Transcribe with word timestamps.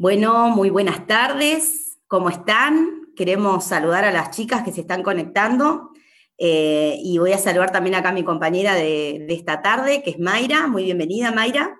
Bueno, 0.00 0.48
muy 0.48 0.70
buenas 0.70 1.06
tardes. 1.06 2.00
¿Cómo 2.06 2.30
están? 2.30 3.12
Queremos 3.14 3.66
saludar 3.66 4.06
a 4.06 4.10
las 4.10 4.30
chicas 4.30 4.62
que 4.62 4.72
se 4.72 4.80
están 4.80 5.02
conectando. 5.02 5.90
Eh, 6.38 6.96
y 7.04 7.18
voy 7.18 7.34
a 7.34 7.36
saludar 7.36 7.70
también 7.70 7.94
acá 7.94 8.08
a 8.08 8.12
mi 8.12 8.24
compañera 8.24 8.74
de, 8.74 9.26
esta 9.28 9.60
tarde, 9.60 10.02
que 10.02 10.12
es 10.12 10.18
Mayra. 10.18 10.68
Muy 10.68 10.84
bienvenida, 10.84 11.32
Mayra. 11.32 11.78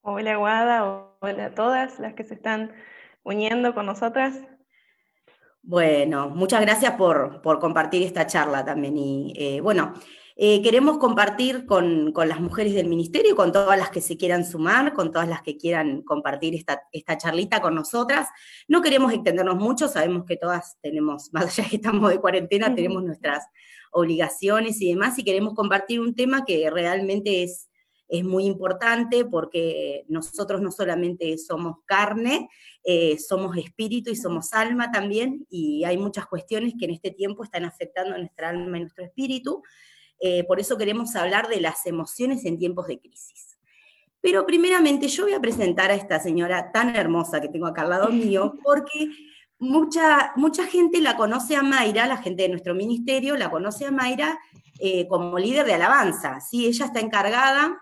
Hola, 0.00 0.36
Guada. 0.36 1.12
Hola 1.20 1.44
a 1.44 1.54
todas 1.54 2.00
las 2.00 2.14
que 2.14 2.24
se 2.24 2.32
están 2.32 2.72
uniendo 3.22 3.74
con 3.74 3.84
nosotras. 3.84 4.40
Bueno, 5.60 6.30
muchas 6.30 6.62
gracias 6.62 6.92
por, 6.92 7.42
compartir 7.42 8.02
esta 8.02 8.26
charla 8.26 8.64
también. 8.64 8.96
Y 8.96 9.34
eh, 9.36 9.60
bueno, 9.60 9.92
eh, 10.40 10.62
queremos 10.62 10.98
compartir 10.98 11.66
con, 11.66 12.14
las 12.14 12.40
mujeres 12.40 12.72
del 12.72 12.86
ministerio, 12.86 13.34
con 13.34 13.50
todas 13.50 13.76
las 13.76 13.90
que 13.90 14.00
se 14.00 14.16
quieran 14.16 14.46
sumar, 14.46 14.92
con 14.92 15.10
todas 15.10 15.28
las 15.28 15.42
que 15.42 15.56
quieran 15.56 16.02
compartir 16.02 16.54
esta, 16.54 16.80
esta 16.92 17.18
charlita 17.18 17.60
con 17.60 17.74
nosotras. 17.74 18.28
No 18.68 18.80
queremos 18.80 19.12
extendernos 19.12 19.56
mucho, 19.56 19.88
sabemos 19.88 20.24
que 20.26 20.36
todas 20.36 20.78
tenemos, 20.80 21.28
más 21.32 21.46
allá 21.46 21.64
de 21.64 21.70
que 21.70 21.76
estamos 21.76 22.08
de 22.10 22.20
cuarentena, 22.20 22.72
tenemos 22.72 23.02
nuestras 23.02 23.46
obligaciones 23.90 24.80
y 24.80 24.90
demás, 24.90 25.18
y 25.18 25.24
queremos 25.24 25.54
compartir 25.54 25.98
un 25.98 26.14
tema 26.14 26.44
que 26.44 26.70
realmente 26.70 27.42
es, 27.42 27.68
es 28.06 28.22
muy 28.22 28.44
importante 28.44 29.24
porque 29.24 30.04
nosotros 30.06 30.60
no 30.60 30.70
solamente 30.70 31.36
somos 31.36 31.78
carne, 31.84 32.48
eh, 32.84 33.18
somos 33.18 33.56
espíritu 33.56 34.12
y 34.12 34.16
somos 34.16 34.52
alma 34.52 34.92
también, 34.92 35.48
y 35.50 35.82
hay 35.82 35.98
muchas 35.98 36.26
cuestiones 36.26 36.74
que 36.78 36.84
en 36.84 36.92
este 36.92 37.10
tiempo 37.10 37.42
están 37.42 37.64
afectando 37.64 38.16
nuestra 38.16 38.50
alma 38.50 38.76
y 38.78 38.82
nuestro 38.82 39.04
espíritu. 39.04 39.64
Eh, 40.20 40.44
por 40.44 40.60
eso 40.60 40.76
queremos 40.76 41.14
hablar 41.16 41.48
de 41.48 41.60
las 41.60 41.86
emociones 41.86 42.44
en 42.44 42.58
tiempos 42.58 42.86
de 42.86 42.98
crisis. 42.98 43.58
Pero 44.20 44.44
primeramente 44.46 45.08
yo 45.08 45.24
voy 45.24 45.34
a 45.34 45.40
presentar 45.40 45.90
a 45.90 45.94
esta 45.94 46.18
señora 46.18 46.72
tan 46.72 46.96
hermosa 46.96 47.40
que 47.40 47.48
tengo 47.48 47.66
acá 47.66 47.82
al 47.82 47.90
lado 47.90 48.08
mío, 48.10 48.54
porque 48.64 49.10
mucha, 49.58 50.32
mucha 50.36 50.66
gente 50.66 51.00
la 51.00 51.16
conoce 51.16 51.56
a 51.56 51.62
Mayra, 51.62 52.06
la 52.06 52.16
gente 52.16 52.42
de 52.42 52.48
nuestro 52.48 52.74
ministerio 52.74 53.36
la 53.36 53.50
conoce 53.50 53.86
a 53.86 53.90
Mayra 53.90 54.38
eh, 54.80 55.06
como 55.08 55.38
líder 55.38 55.66
de 55.66 55.74
alabanza. 55.74 56.40
¿sí? 56.40 56.66
Ella 56.66 56.86
está 56.86 57.00
encargada, 57.00 57.78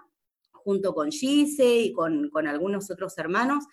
junto 0.53 0.95
con 0.95 1.11
Gise 1.11 1.77
y 1.77 1.93
con, 1.93 2.29
con 2.31 2.47
algunos 2.47 2.91
otros 2.91 3.17
hermanos, 3.19 3.65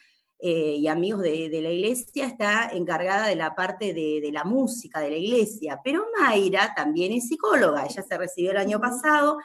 eh, 0.46 0.76
y 0.78 0.88
amigos 0.90 1.22
de, 1.22 1.62
la 1.62 1.70
iglesia, 1.70 2.26
está 2.26 2.70
encargada 2.74 3.28
de 3.28 3.38
la 3.38 3.56
parte 3.56 3.94
de, 3.94 4.30
la 4.30 4.44
música 4.44 5.00
de 5.00 5.10
la 5.10 5.16
iglesia. 5.16 5.80
Pero 5.82 6.06
Mayra 6.20 6.74
también 6.76 7.14
es 7.14 7.30
psicóloga, 7.30 7.86
ella 7.86 8.04
se 8.04 8.18
recibió 8.18 8.52
el 8.52 8.58
año 8.58 8.82
pasado 8.82 9.38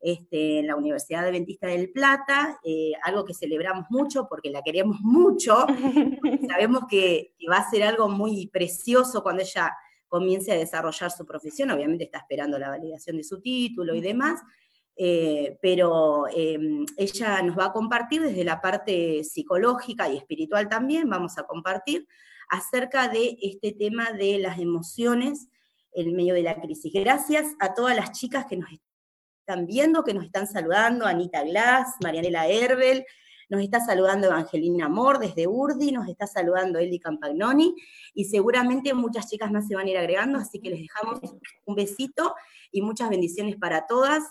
este, 0.00 0.58
en 0.58 0.66
la 0.66 0.74
Universidad 0.74 1.28
Adventista 1.28 1.68
del 1.68 1.92
Plata, 1.92 2.58
eh, 2.64 2.90
algo 3.04 3.24
que 3.24 3.32
celebramos 3.32 3.86
mucho 3.90 4.26
porque 4.28 4.50
la 4.50 4.62
queremos 4.62 4.96
mucho, 5.02 5.66
sabemos 6.50 6.82
que, 6.90 7.32
va 7.48 7.58
a 7.58 7.70
ser 7.70 7.84
algo 7.84 8.08
muy 8.08 8.48
precioso 8.48 9.22
cuando 9.22 9.42
ella 9.42 9.72
comience 10.08 10.50
a 10.50 10.56
desarrollar 10.56 11.12
su 11.12 11.24
profesión, 11.24 11.70
obviamente 11.70 12.06
está 12.06 12.18
esperando 12.18 12.58
la 12.58 12.70
validación 12.70 13.18
de 13.18 13.22
su 13.22 13.40
título 13.40 13.94
y 13.94 14.00
demás, 14.00 14.40
eh, 15.02 15.56
pero 15.62 16.26
em, 16.28 16.84
ella 16.98 17.40
nos 17.40 17.58
va 17.58 17.66
a 17.66 17.72
compartir 17.72 18.20
desde 18.20 18.44
la 18.44 18.60
parte 18.60 19.24
psicológica 19.24 20.10
y 20.10 20.18
espiritual 20.18 20.68
también, 20.68 21.08
vamos 21.08 21.38
a 21.38 21.44
compartir 21.44 22.06
acerca 22.50 23.08
de 23.08 23.38
este 23.40 23.72
tema 23.72 24.12
de 24.12 24.38
las 24.38 24.58
emociones 24.58 25.48
en 25.92 26.14
medio 26.14 26.34
de 26.34 26.42
la 26.42 26.60
crisis. 26.60 26.92
Gracias 26.92 27.46
a 27.60 27.72
todas 27.72 27.96
las 27.96 28.12
chicas 28.12 28.44
que 28.44 28.58
nos 28.58 28.68
están 29.40 29.64
viendo, 29.64 30.04
que 30.04 30.12
nos 30.12 30.26
están 30.26 30.46
saludando, 30.46 31.06
Anita 31.06 31.44
Glass, 31.44 31.94
Marianela 32.02 32.46
Herbel, 32.48 33.06
nos 33.48 33.62
está 33.62 33.80
saludando 33.80 34.26
Evangelina 34.26 34.84
Amor 34.84 35.18
desde 35.18 35.46
Urdi, 35.46 35.92
nos 35.92 36.08
está 36.08 36.26
saludando 36.26 36.78
Eli 36.78 37.00
Campagnoni, 37.00 37.74
y 38.12 38.26
seguramente 38.26 38.92
muchas 38.92 39.30
chicas 39.30 39.50
más 39.50 39.66
se 39.66 39.76
van 39.76 39.86
a 39.86 39.90
ir 39.90 39.96
agregando, 39.96 40.38
así 40.38 40.60
que 40.60 40.68
les 40.68 40.80
dejamos 40.80 41.20
un 41.64 41.74
besito 41.74 42.34
y 42.70 42.82
muchas 42.82 43.08
bendiciones 43.08 43.56
para 43.56 43.86
todas. 43.86 44.24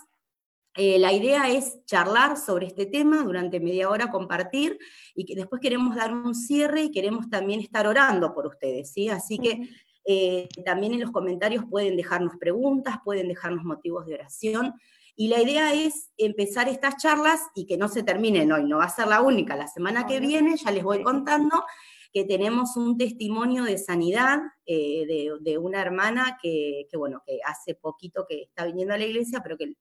Eh, 0.76 0.98
la 0.98 1.12
idea 1.12 1.48
es 1.48 1.84
charlar 1.84 2.36
sobre 2.36 2.66
este 2.66 2.86
tema 2.86 3.24
durante 3.24 3.58
media 3.58 3.90
hora, 3.90 4.10
compartir, 4.10 4.78
y 5.14 5.24
que 5.24 5.34
después 5.34 5.60
queremos 5.60 5.96
dar 5.96 6.14
un 6.14 6.34
cierre 6.34 6.82
y 6.82 6.90
queremos 6.92 7.28
también 7.28 7.60
estar 7.60 7.86
orando 7.86 8.32
por 8.32 8.46
ustedes, 8.46 8.92
¿sí? 8.92 9.08
Así 9.08 9.38
que 9.38 9.68
eh, 10.06 10.48
también 10.64 10.94
en 10.94 11.00
los 11.00 11.10
comentarios 11.10 11.64
pueden 11.68 11.96
dejarnos 11.96 12.36
preguntas, 12.36 12.98
pueden 13.04 13.28
dejarnos 13.28 13.64
motivos 13.64 14.06
de 14.06 14.14
oración. 14.14 14.74
Y 15.16 15.28
la 15.28 15.42
idea 15.42 15.74
es 15.74 16.10
empezar 16.16 16.68
estas 16.68 16.96
charlas 16.96 17.40
y 17.54 17.66
que 17.66 17.76
no 17.76 17.88
se 17.88 18.02
terminen 18.02 18.52
hoy, 18.52 18.64
no 18.64 18.78
va 18.78 18.84
a 18.84 18.90
ser 18.90 19.08
la 19.08 19.20
única. 19.20 19.56
La 19.56 19.66
semana 19.66 20.06
que 20.06 20.20
viene 20.20 20.56
ya 20.56 20.70
les 20.70 20.84
voy 20.84 21.02
contando 21.02 21.64
que 22.12 22.24
tenemos 22.24 22.76
un 22.76 22.96
testimonio 22.96 23.64
de 23.64 23.76
sanidad 23.76 24.40
eh, 24.66 25.36
de, 25.40 25.58
una 25.58 25.80
hermana 25.80 26.38
que, 26.42 26.86
que, 26.90 26.96
bueno, 26.96 27.22
que 27.26 27.38
hace 27.44 27.74
poquito 27.74 28.24
que 28.28 28.42
está 28.42 28.64
viniendo 28.64 28.94
a 28.94 28.98
la 28.98 29.04
iglesia, 29.04 29.40
pero 29.42 29.56
que 29.56 29.74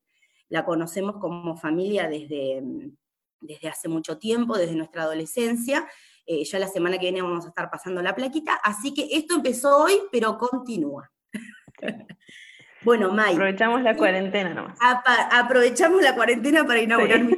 la 0.50 0.66
conocemos 0.66 1.18
como 1.18 1.56
familia 1.56 2.08
desde, 2.08 2.62
desde 3.40 3.70
hace 3.70 3.88
mucho 3.88 4.18
tiempo, 4.18 4.58
desde 4.58 4.76
nuestra 4.76 5.04
adolescencia. 5.04 5.88
Eh, 6.26 6.44
ya 6.44 6.60
la 6.60 6.68
semana 6.68 6.98
que 6.98 7.06
viene 7.06 7.22
vamos 7.22 7.46
a 7.46 7.50
estar 7.50 7.70
pasando 7.70 8.02
la 8.02 8.16
plaquita, 8.16 8.56
así 8.64 8.94
que 8.94 9.08
esto 9.12 9.36
empezó 9.36 9.84
hoy, 9.84 9.94
pero 10.12 10.38
continúa. 10.38 11.12
bueno, 12.84 13.12
May. 13.12 13.34
Aprovechamos 13.34 13.82
la 13.82 13.96
cuarentena 13.96 14.54
nomás. 14.54 14.78
aprovechamos 15.32 16.02
la 16.02 16.16
cuarentena 16.16 16.66
para 16.66 16.82
inaugurar 16.82 17.24
mi 17.24 17.34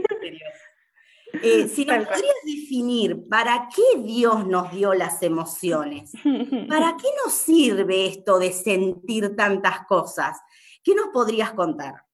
eh, 1.42 1.68
si 1.74 1.86
nos 1.86 2.06
podrías 2.06 2.36
definir 2.46 3.28
para 3.30 3.70
qué 3.74 4.02
Dios 4.02 4.46
nos 4.48 4.72
dio 4.72 4.94
las 4.94 5.22
emociones, 5.24 6.12
¿para 6.70 6.98
qué 6.98 7.08
nos 7.24 7.34
sirve 7.34 8.08
esto 8.08 8.40
de 8.40 8.52
sentir 8.52 9.36
tantas 9.36 9.86
cosas? 9.88 10.40
¿Qué 10.84 10.96
nos 10.96 11.08
podrías 11.08 11.52
contar? 11.54 12.06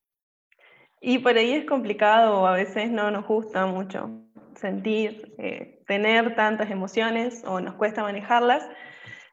Y 1.00 1.20
por 1.20 1.38
ahí 1.38 1.54
es 1.54 1.66
complicado, 1.66 2.48
a 2.48 2.54
veces 2.54 2.90
no 2.90 3.12
nos 3.12 3.28
gusta 3.28 3.66
mucho 3.66 4.10
sentir, 4.56 5.36
eh, 5.38 5.84
tener 5.86 6.36
tantas 6.36 6.72
emociones 6.72 7.44
o 7.46 7.60
nos 7.62 7.76
cuesta 7.76 8.02
manejarlas, 8.02 8.68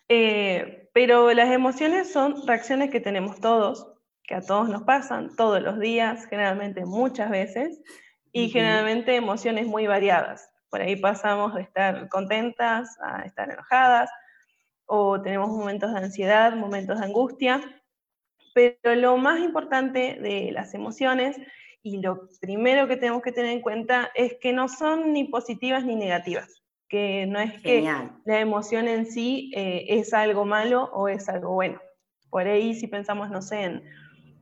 eh, 0.08 0.90
pero 0.92 1.32
las 1.32 1.50
emociones 1.50 2.12
son 2.12 2.46
reacciones 2.46 2.90
que 2.90 3.00
tenemos 3.00 3.40
todos, 3.40 3.86
que 4.22 4.34
a 4.34 4.42
todos 4.42 4.68
nos 4.68 4.82
pasan 4.82 5.34
todos 5.36 5.62
los 5.62 5.78
días, 5.80 6.26
generalmente 6.26 6.84
muchas 6.84 7.30
veces, 7.30 7.80
y 8.32 8.50
generalmente 8.50 9.16
emociones 9.16 9.66
muy 9.66 9.86
variadas. 9.86 10.50
Por 10.68 10.82
ahí 10.82 10.96
pasamos 10.96 11.54
de 11.54 11.62
estar 11.62 12.08
contentas 12.08 12.96
a 13.00 13.22
estar 13.22 13.50
enojadas, 13.50 14.10
o 14.86 15.20
tenemos 15.22 15.48
momentos 15.48 15.92
de 15.92 15.98
ansiedad, 15.98 16.52
momentos 16.54 16.98
de 16.98 17.06
angustia, 17.06 17.60
pero 18.54 18.94
lo 18.94 19.16
más 19.18 19.40
importante 19.40 20.16
de 20.20 20.50
las 20.52 20.72
emociones 20.72 21.36
y 21.82 22.00
lo 22.00 22.30
primero 22.40 22.88
que 22.88 22.96
tenemos 22.96 23.22
que 23.22 23.32
tener 23.32 23.52
en 23.52 23.60
cuenta 23.60 24.10
es 24.14 24.36
que 24.40 24.54
no 24.54 24.68
son 24.68 25.12
ni 25.12 25.24
positivas 25.24 25.84
ni 25.84 25.96
negativas, 25.96 26.62
que 26.88 27.26
no 27.26 27.40
es 27.40 27.60
que 27.60 27.82
la 28.24 28.40
emoción 28.40 28.88
en 28.88 29.04
sí 29.04 29.52
eh, 29.54 29.84
es 29.88 30.14
algo 30.14 30.46
malo 30.46 30.84
o 30.94 31.08
es 31.08 31.28
algo 31.28 31.52
bueno. 31.52 31.78
Por 32.30 32.46
ahí 32.46 32.74
si 32.74 32.86
pensamos, 32.86 33.28
no 33.28 33.42
sé, 33.42 33.64
en, 33.64 33.82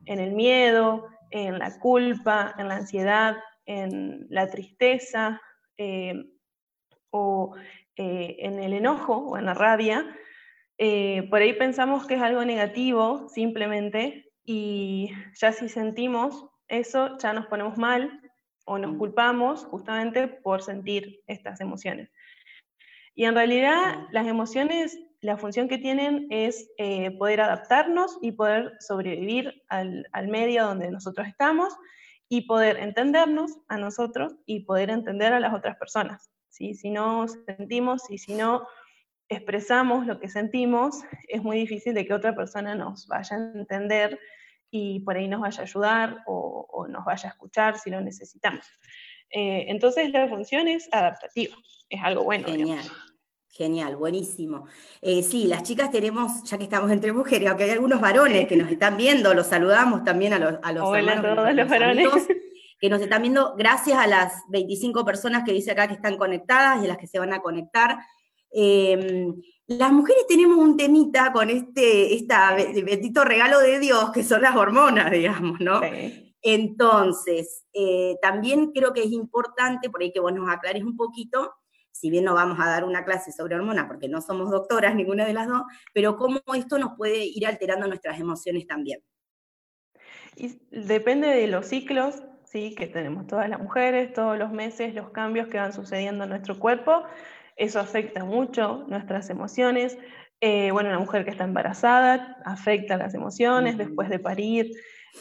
el 0.05 0.31
miedo, 0.31 1.07
en 1.31 1.59
la 1.59 1.77
culpa, 1.79 2.55
en 2.57 2.69
la 2.69 2.77
ansiedad, 2.77 3.35
en 3.65 4.25
la 4.29 4.49
tristeza 4.49 5.41
eh, 5.77 6.13
o 7.09 7.55
eh, 7.95 8.37
en 8.39 8.59
el 8.59 8.73
enojo 8.73 9.17
o 9.17 9.37
en 9.37 9.45
la 9.45 9.53
rabia, 9.53 10.05
por 10.77 11.41
ahí 11.41 11.53
pensamos 11.53 12.05
que 12.07 12.15
es 12.15 12.21
algo 12.21 12.43
negativo 12.43 13.29
simplemente 13.29 14.31
y 14.45 15.11
ya 15.35 15.51
si 15.51 15.69
sentimos 15.69 16.45
eso 16.67 17.17
ya 17.19 17.33
nos 17.33 17.45
ponemos 17.47 17.77
mal 17.77 18.21
o 18.65 18.77
nos 18.77 18.93
mm. 18.93 18.97
culpamos 18.97 19.65
justamente 19.65 20.27
por 20.27 20.61
sentir 20.61 21.21
estas 21.27 21.61
emociones. 21.61 22.09
Y 23.15 23.25
en 23.25 23.35
realidad 23.35 24.07
las 24.11 24.27
emociones, 24.27 24.97
la 25.21 25.37
función 25.37 25.67
que 25.67 25.77
tienen 25.77 26.27
es 26.31 26.69
eh, 26.77 27.11
poder 27.11 27.41
adaptarnos 27.41 28.17
y 28.21 28.31
poder 28.31 28.73
sobrevivir 28.79 29.63
al, 29.69 30.07
medio 30.27 30.65
donde 30.65 30.89
nosotros 30.89 31.27
estamos 31.27 31.75
y 32.27 32.47
poder 32.47 32.77
entendernos 32.77 33.59
a 33.67 33.77
nosotros 33.77 34.33
y 34.45 34.61
poder 34.61 34.89
entender 34.89 35.33
a 35.33 35.39
las 35.39 35.53
otras 35.53 35.77
personas. 35.77 36.31
Si 36.49 36.89
no 36.89 37.27
sentimos 37.27 38.09
y 38.09 38.17
si 38.17 38.33
no 38.33 38.67
expresamos 39.33 40.05
lo 40.05 40.19
que 40.19 40.29
sentimos, 40.29 41.01
es 41.27 41.43
muy 41.43 41.57
difícil 41.57 41.93
de 41.93 42.05
que 42.05 42.13
otra 42.13 42.35
persona 42.35 42.75
nos 42.75 43.07
vaya 43.07 43.35
a 43.35 43.39
entender 43.39 44.19
y 44.71 45.01
por 45.01 45.17
ahí 45.17 45.27
nos 45.27 45.41
vaya 45.41 45.59
a 45.59 45.63
ayudar 45.63 46.23
o, 46.25 46.87
nos 46.89 47.05
vaya 47.05 47.29
a 47.29 47.31
escuchar 47.31 47.77
si 47.77 47.89
lo 47.89 48.01
necesitamos. 48.01 48.65
Eh, 49.29 49.65
entonces 49.67 50.11
la 50.11 50.27
función 50.27 50.67
es 50.67 50.89
adaptativa, 50.91 51.55
es 51.89 52.01
algo 52.03 52.23
bueno. 52.23 52.47
Genial. 52.47 52.85
Genial, 53.49 53.95
buenísimo. 53.95 54.65
Eh, 54.99 55.21
sí, 55.21 55.45
las 55.45 55.61
chicas 55.61 55.91
tenemos, 55.91 56.43
ya 56.43 56.57
que 56.57 56.63
estamos 56.63 56.89
entre 56.89 57.13
mujeres, 57.13 57.47
aunque 57.47 57.65
hay 57.65 57.69
algunos 57.69 58.01
varones 58.01 58.47
que 58.47 58.55
nos 58.57 58.71
están 58.71 58.97
viendo, 58.97 59.31
los 59.35 59.45
saludamos 59.45 60.03
también 60.03 60.33
a 60.33 60.39
los, 60.39 60.55
a 60.63 60.71
los 60.71 60.89
Hola 60.89 61.21
todos 61.21 61.53
los 61.53 61.69
varones. 61.69 62.09
que 62.79 62.89
nos 62.89 62.99
están 62.99 63.21
viendo, 63.21 63.55
gracias 63.55 63.99
a 63.99 64.07
las 64.07 64.41
25 64.49 65.05
personas 65.05 65.43
que 65.43 65.53
dice 65.53 65.69
acá 65.71 65.87
que 65.87 65.93
están 65.93 66.17
conectadas 66.17 66.81
y 66.81 66.85
a 66.85 66.87
las 66.89 66.97
que 66.97 67.05
se 67.05 67.19
van 67.19 67.31
a 67.31 67.41
conectar. 67.41 67.99
Em, 68.53 69.33
las 69.67 69.91
mujeres 69.91 70.27
tenemos 70.27 70.57
un 70.57 70.77
temita 70.77 71.31
con 71.33 71.49
este 71.49 72.13
esta 72.13 72.55
bendito 72.55 73.23
regalo 73.23 73.59
de 73.59 73.79
Dios, 73.79 74.11
que 74.11 74.23
son 74.23 74.43
las 74.43 74.55
hormonas, 74.55 75.11
digamos, 75.11 75.59
¿no? 75.59 75.81
Entonces, 76.41 77.65
eh, 77.73 78.17
también 78.21 78.71
creo 78.73 78.93
que 78.93 79.01
es 79.01 79.11
importante, 79.11 79.89
por 79.89 80.01
ahí 80.01 80.11
que 80.11 80.19
vos 80.19 80.33
nos 80.33 80.49
aclares 80.49 80.83
un 80.83 80.97
poquito, 80.97 81.53
si 81.91 82.09
bien 82.09 82.25
no 82.25 82.33
vamos 82.33 82.59
a 82.59 82.67
dar 82.67 82.83
una 82.83 83.05
clase 83.05 83.31
sobre 83.31 83.55
hormonas, 83.55 83.85
porque 83.87 84.09
no 84.09 84.21
somos 84.21 84.51
doctoras, 84.51 84.93
ninguna 84.93 85.25
de 85.25 85.33
las 85.33 85.47
dos, 85.47 85.61
pero 85.93 86.17
cómo 86.17 86.41
esto 86.53 86.77
nos 86.77 86.97
puede 86.97 87.23
ir 87.25 87.47
alterando 87.47 87.87
nuestras 87.87 88.19
emociones 88.19 88.67
también. 88.67 89.01
Y 90.35 90.59
depende 90.69 91.29
de 91.29 91.47
los 91.47 91.67
ciclos, 91.67 92.23
¿sí? 92.43 92.75
que 92.75 92.87
tenemos 92.87 93.25
todas 93.25 93.47
las 93.47 93.61
mujeres, 93.61 94.11
todos 94.11 94.37
los 94.37 94.51
meses, 94.51 94.93
los 94.93 95.11
cambios 95.11 95.47
que 95.47 95.59
van 95.59 95.71
sucediendo 95.71 96.25
en 96.25 96.31
nuestro 96.31 96.59
cuerpo, 96.59 97.03
eso 97.55 97.79
afecta 97.79 98.23
mucho 98.23 98.85
nuestras 98.87 99.29
emociones. 99.29 99.97
Eh, 100.41 100.71
bueno, 100.71 100.89
una 100.89 100.99
mujer 100.99 101.23
que 101.23 101.31
está 101.31 101.43
embarazada 101.45 102.37
afecta 102.45 102.97
las 102.97 103.13
emociones 103.13 103.77
después 103.77 104.09
de 104.09 104.19
parir. 104.19 104.71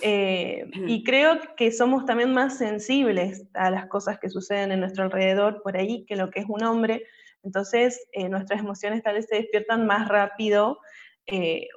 Eh, 0.01 0.67
y 0.87 1.05
creo 1.05 1.39
que 1.57 1.71
somos 1.71 2.07
también 2.07 2.33
más 2.33 2.57
sensibles 2.57 3.47
a 3.53 3.71
las 3.71 3.87
cosas 3.87 4.19
que 4.19 4.31
suceden 4.31 4.73
en 4.73 4.81
nuestro 4.81 5.05
alrededor 5.05 5.63
por 5.63 5.77
ahí 5.77 6.05
que 6.07 6.17
lo 6.17 6.31
que 6.31 6.41
es 6.41 6.47
un 6.49 6.65
hombre. 6.65 7.05
Entonces, 7.43 8.09
eh, 8.13 8.29
nuestras 8.29 8.61
emociones 8.61 9.03
tal 9.03 9.15
vez 9.15 9.27
se 9.29 9.37
despiertan 9.37 9.87
más 9.87 10.09
rápido 10.09 10.79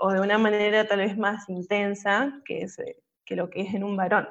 o 0.02 0.12
de 0.12 0.22
una 0.22 0.40
manera 0.40 0.88
tal 0.88 1.00
vez 1.00 1.16
más 1.18 1.48
intensa 1.50 2.42
que, 2.46 2.66
que 3.25 3.36
lo 3.36 3.50
que 3.52 3.62
es 3.62 3.74
en 3.75 3.84
un 3.84 3.96
varón. 3.96 4.28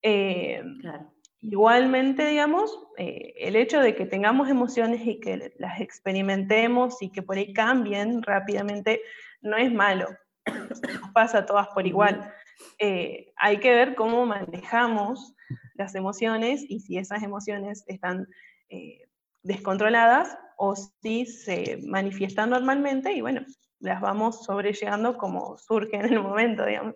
Claro. 0.00 1.12
Igualmente, 1.42 2.24
digamos, 2.24 2.78
eh, 2.96 3.34
el 3.36 3.56
hecho 3.56 3.80
de 3.80 3.96
que 3.96 4.06
tengamos 4.06 4.48
emociones 4.48 5.04
y 5.04 5.18
que 5.18 5.52
las 5.58 5.80
experimentemos 5.80 7.02
y 7.02 7.10
que 7.10 7.20
por 7.20 7.36
ahí 7.36 7.52
cambien 7.52 8.22
rápidamente 8.22 9.02
no 9.40 9.56
es 9.56 9.72
malo. 9.72 10.06
Nos 10.46 11.10
pasa 11.12 11.38
a 11.38 11.46
todas 11.46 11.66
por 11.74 11.84
igual. 11.84 12.32
Eh, 12.78 13.32
hay 13.36 13.58
que 13.58 13.74
ver 13.74 13.96
cómo 13.96 14.24
manejamos 14.24 15.34
las 15.74 15.96
emociones 15.96 16.64
y 16.68 16.78
si 16.78 16.96
esas 16.96 17.24
emociones 17.24 17.82
están 17.88 18.28
eh, 18.68 19.08
descontroladas 19.42 20.38
o 20.56 20.76
si 20.76 21.26
se 21.26 21.80
manifiestan 21.84 22.50
normalmente 22.50 23.12
y 23.12 23.20
bueno, 23.20 23.44
las 23.80 24.00
vamos 24.00 24.44
sobrellevando 24.44 25.18
como 25.18 25.58
surge 25.58 25.96
en 25.96 26.04
el 26.04 26.22
momento, 26.22 26.64
digamos. 26.64 26.94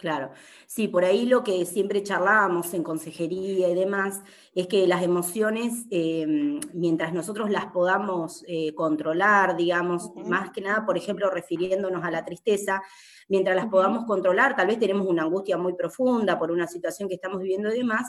Claro, 0.00 0.30
sí, 0.66 0.88
por 0.88 1.04
ahí 1.04 1.26
lo 1.26 1.44
que 1.44 1.66
siempre 1.66 2.02
charlábamos 2.02 2.72
en 2.72 2.82
consejería 2.82 3.68
y 3.68 3.74
demás 3.74 4.22
es 4.54 4.66
que 4.66 4.86
las 4.86 5.02
emociones, 5.02 5.84
em, 5.90 6.58
mientras 6.72 7.12
nosotros 7.12 7.50
las 7.50 7.66
podamos 7.66 8.42
eh, 8.48 8.74
controlar, 8.74 9.58
digamos, 9.58 10.10
más 10.24 10.52
que 10.52 10.62
nada, 10.62 10.86
por 10.86 10.96
ejemplo, 10.96 11.28
refiriéndonos 11.28 12.02
a 12.02 12.10
la 12.10 12.24
tristeza, 12.24 12.82
mientras 13.28 13.54
las 13.54 13.66
podamos 13.66 14.06
controlar, 14.06 14.56
tal 14.56 14.68
vez 14.68 14.78
tenemos 14.78 15.06
una 15.06 15.24
angustia 15.24 15.58
muy 15.58 15.74
profunda 15.74 16.38
por 16.38 16.50
una 16.50 16.66
situación 16.66 17.06
que 17.06 17.16
estamos 17.16 17.38
viviendo 17.40 17.70
y 17.70 17.76
demás, 17.76 18.06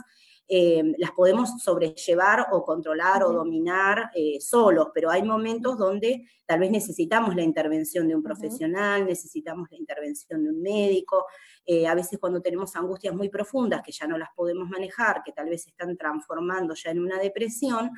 eh, 0.48 0.84
las 0.98 1.12
podemos 1.12 1.62
sobrellevar 1.62 2.48
o 2.52 2.64
controlar 2.64 3.24
o 3.24 3.32
dominar 3.32 4.12
eh, 4.14 4.40
solos, 4.42 4.90
pero 4.94 5.10
hay 5.10 5.24
momentos 5.24 5.78
donde 5.78 6.28
tal 6.46 6.60
vez 6.60 6.72
necesitamos 6.72 7.36
la 7.36 7.44
intervención 7.44 8.08
de 8.08 8.16
un 8.16 8.22
profesional, 8.22 9.06
necesitamos 9.06 9.70
la 9.72 9.78
intervención 9.78 10.44
de 10.44 10.50
un 10.50 10.62
médico, 10.62 11.26
eh, 11.66 11.88
a 11.88 11.96
veces 11.96 12.20
cuando 12.20 12.42
tenemos 12.42 12.76
angustias 12.76 13.16
muy 13.16 13.30
profundas 13.30 13.82
que 13.82 13.92
ya 13.92 14.08
no 14.08 14.18
las 14.18 14.30
podemos 14.36 14.68
manejar, 14.68 15.22
que 15.24 15.32
tal 15.32 15.48
vez 15.48 15.64
se 15.64 15.70
están 15.70 15.96
transformando 15.96 16.74
ya 16.74 16.92
en 16.92 17.00
una 17.00 17.18
depresión, 17.18 17.92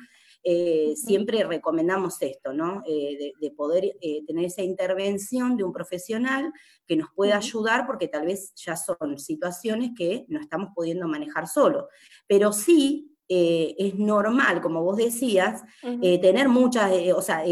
eh, 0.46 0.92
siempre 0.94 1.42
recomendamos 1.42 2.20
esto, 2.20 2.52
¿no? 2.52 2.82
Eh, 2.86 3.32
de, 3.40 3.50
poder 3.52 3.96
eh, 4.02 4.22
tener 4.26 4.44
esa 4.44 4.62
intervención 4.62 5.56
de 5.56 5.64
un 5.64 5.72
profesional 5.72 6.52
que 6.86 6.96
nos 6.96 7.08
pueda 7.14 7.38
ayudar 7.38 7.86
porque 7.86 8.08
tal 8.08 8.26
vez 8.26 8.52
ya 8.54 8.76
son 8.76 9.18
situaciones 9.18 9.92
que 9.96 10.26
no 10.28 10.38
estamos 10.38 10.68
pudiendo 10.74 11.08
manejar 11.08 11.48
solo. 11.48 11.88
Pero 12.26 12.52
sí 12.52 13.10
es 13.26 13.94
normal, 13.94 14.60
como 14.60 14.84
vos 14.84 14.98
decías, 14.98 15.62
tener 15.80 16.48
muchas, 16.50 16.92
o 17.16 17.22
sea, 17.22 17.42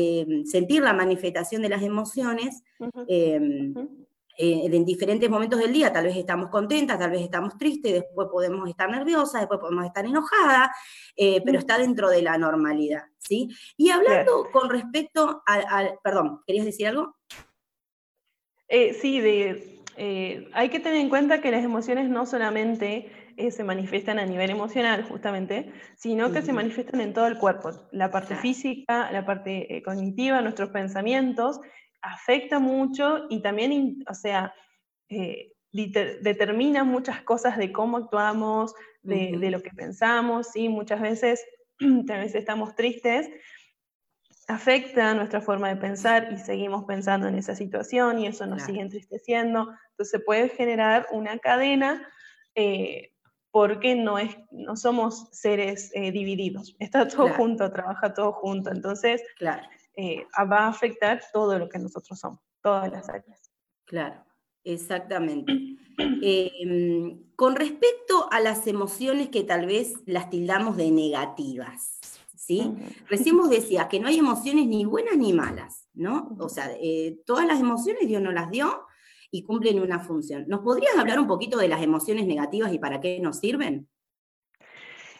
sentir 0.45 0.83
la 0.83 0.93
manifestación 0.93 1.63
de 1.63 1.71
las 1.71 1.83
emociones. 1.83 2.63
Eh, 4.39 4.63
en 4.65 4.85
diferentes 4.85 5.29
momentos 5.29 5.61
del 5.61 5.73
día, 5.73 5.93
tal 5.93 6.07
vez 6.07 6.17
estamos 6.17 6.49
contentas, 6.49 6.99
tal 6.99 7.11
vez 7.11 7.21
estamos 7.21 7.59
tristes, 7.59 7.93
después 7.93 8.29
podemos 8.31 8.69
estar 8.69 8.89
nerviosas, 8.91 9.43
después 9.43 9.61
podemos 9.61 9.85
estar 9.85 10.07
enojadas, 10.07 10.71
eh, 11.17 11.43
pero 11.45 11.59
está 11.59 11.79
dentro 11.79 12.09
de 12.09 12.23
la 12.23 12.39
normalidad, 12.39 13.05
¿sí? 13.19 13.51
Y 13.77 13.91
hablando 13.91 14.49
con 14.51 14.71
respecto 14.71 15.43
al, 15.45 15.99
perdón, 16.03 16.41
¿querías 16.47 16.65
decir 16.65 16.89
algo? 16.89 17.15
Eh, 18.69 18.95
sí, 18.95 19.21
de, 19.21 19.83
hay 20.55 20.71
que 20.71 20.81
tener 20.81 21.01
en 21.01 21.11
cuenta 21.11 21.43
que 21.43 21.51
las 21.51 21.63
emociones 21.63 22.09
no 22.09 22.25
solamente 22.25 23.13
se 23.51 23.65
manifiestan 23.65 24.19
a 24.19 24.25
nivel 24.25 24.51
emocional, 24.51 25.05
justamente, 25.05 25.73
sino 25.97 26.33
que 26.33 26.43
se 26.43 26.53
manifiestan 26.55 27.03
en 27.03 27.13
todo 27.13 27.27
el 27.27 27.39
cuerpo, 27.39 27.71
la 27.91 28.11
parte 28.11 28.35
física, 28.37 29.11
la 29.13 29.27
parte 29.27 29.83
cognitiva, 29.85 30.41
nuestros 30.41 30.71
pensamientos, 30.71 31.61
afecta 32.03 32.59
mucho 32.59 33.27
y 33.31 33.41
también, 33.41 34.05
o 34.09 34.15
sea, 34.15 34.53
eh, 35.09 35.53
determina 35.73 36.85
muchas 36.85 37.23
cosas 37.23 37.57
de 37.57 37.73
cómo 37.73 37.97
actuamos, 37.97 38.75
de, 39.03 39.51
lo 39.51 39.63
que 39.63 39.71
pensamos, 39.71 40.55
y 40.55 40.69
muchas 40.69 41.01
veces, 41.01 41.45
tal 42.07 42.21
vez 42.21 42.35
estamos 42.35 42.75
tristes, 42.75 43.31
afecta 44.49 45.15
nuestra 45.15 45.41
forma 45.41 45.69
de 45.69 45.77
pensar 45.77 46.29
y 46.33 46.39
seguimos 46.39 46.85
pensando 46.85 47.29
en 47.29 47.37
esa 47.37 47.55
situación 47.55 48.19
y 48.19 48.27
eso 48.27 48.45
nos 48.47 48.63
sigue 48.63 48.81
entristeciendo. 48.81 49.73
Entonces 49.91 50.21
puede 50.27 50.49
generar 50.51 51.07
una 51.13 51.39
cadena 51.39 52.07
eh, 52.55 53.13
porque 53.51 53.95
no, 53.95 54.19
es, 54.19 54.37
no 54.51 54.77
somos 54.77 55.29
seres 55.33 55.91
eh, 55.95 56.11
divididos, 56.11 56.77
está 56.81 57.07
todo 57.07 57.29
junto, 57.31 57.71
trabaja 57.71 58.13
todo 58.13 58.33
junto. 58.33 58.71
Entonces, 58.71 59.23
claro. 59.37 59.63
Eh, 59.97 60.27
va 60.51 60.61
a 60.61 60.69
afectar 60.69 61.21
todo 61.33 61.59
lo 61.59 61.69
que 61.69 61.79
nosotros 61.79 62.19
somos, 62.19 62.41
todas 62.63 62.91
las 62.91 63.09
áreas. 63.09 63.53
Claro, 63.85 64.25
exactamente. 64.65 65.53
Em, 66.25 67.23
con 67.37 67.55
respecto 67.55 68.27
a 68.31 68.41
las 68.41 68.67
emociones 68.67 69.29
que 69.29 69.45
tal 69.45 69.67
vez 69.67 69.93
las 70.07 70.31
tildamos 70.31 70.79
de 70.79 70.91
negativas, 70.91 72.01
¿sí? 72.35 72.73
Recién 73.09 73.37
vos 73.37 73.51
decías 73.51 73.89
que 73.89 74.01
no 74.01 74.09
hay 74.09 74.19
emociones 74.19 74.67
ni 74.67 74.87
buenas 74.87 75.19
ni 75.19 75.35
malas, 75.35 75.89
¿no? 75.93 76.35
O 76.39 76.49
sea, 76.49 76.73
eh, 76.81 77.21
todas 77.27 77.47
las 77.47 77.61
emociones 77.61 78.09
Dios 78.09 78.23
nos 78.23 78.33
las 78.33 78.51
dio 78.51 78.87
y 79.31 79.45
cumplen 79.45 79.81
una 79.81 80.01
función. 80.01 80.45
¿Nos 80.49 80.61
podrías 80.61 80.97
hablar 80.97 81.21
un 81.21 81.27
poquito 81.27 81.59
de 81.59 81.69
las 81.69 81.83
emociones 81.83 82.27
negativas 82.27 82.73
y 82.73 82.79
para 82.79 83.01
qué 83.01 83.21
nos 83.21 83.39
sirven? 83.39 83.89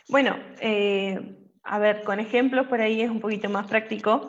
Bueno, 0.09 0.37
eh, 0.61 1.42
a 1.65 1.79
ver, 1.79 2.03
con 2.03 2.21
ejemplos 2.21 2.67
por 2.67 2.81
ahí 2.81 3.03
es 3.03 3.11
un 3.11 3.21
poquito 3.21 3.49
más 3.49 3.67
práctico. 3.67 4.29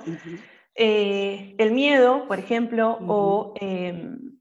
Eh, 0.75 1.55
el 1.57 1.71
miedo, 1.71 2.27
por 2.27 2.39
ejemplo, 2.39 3.53
em, 3.59 4.37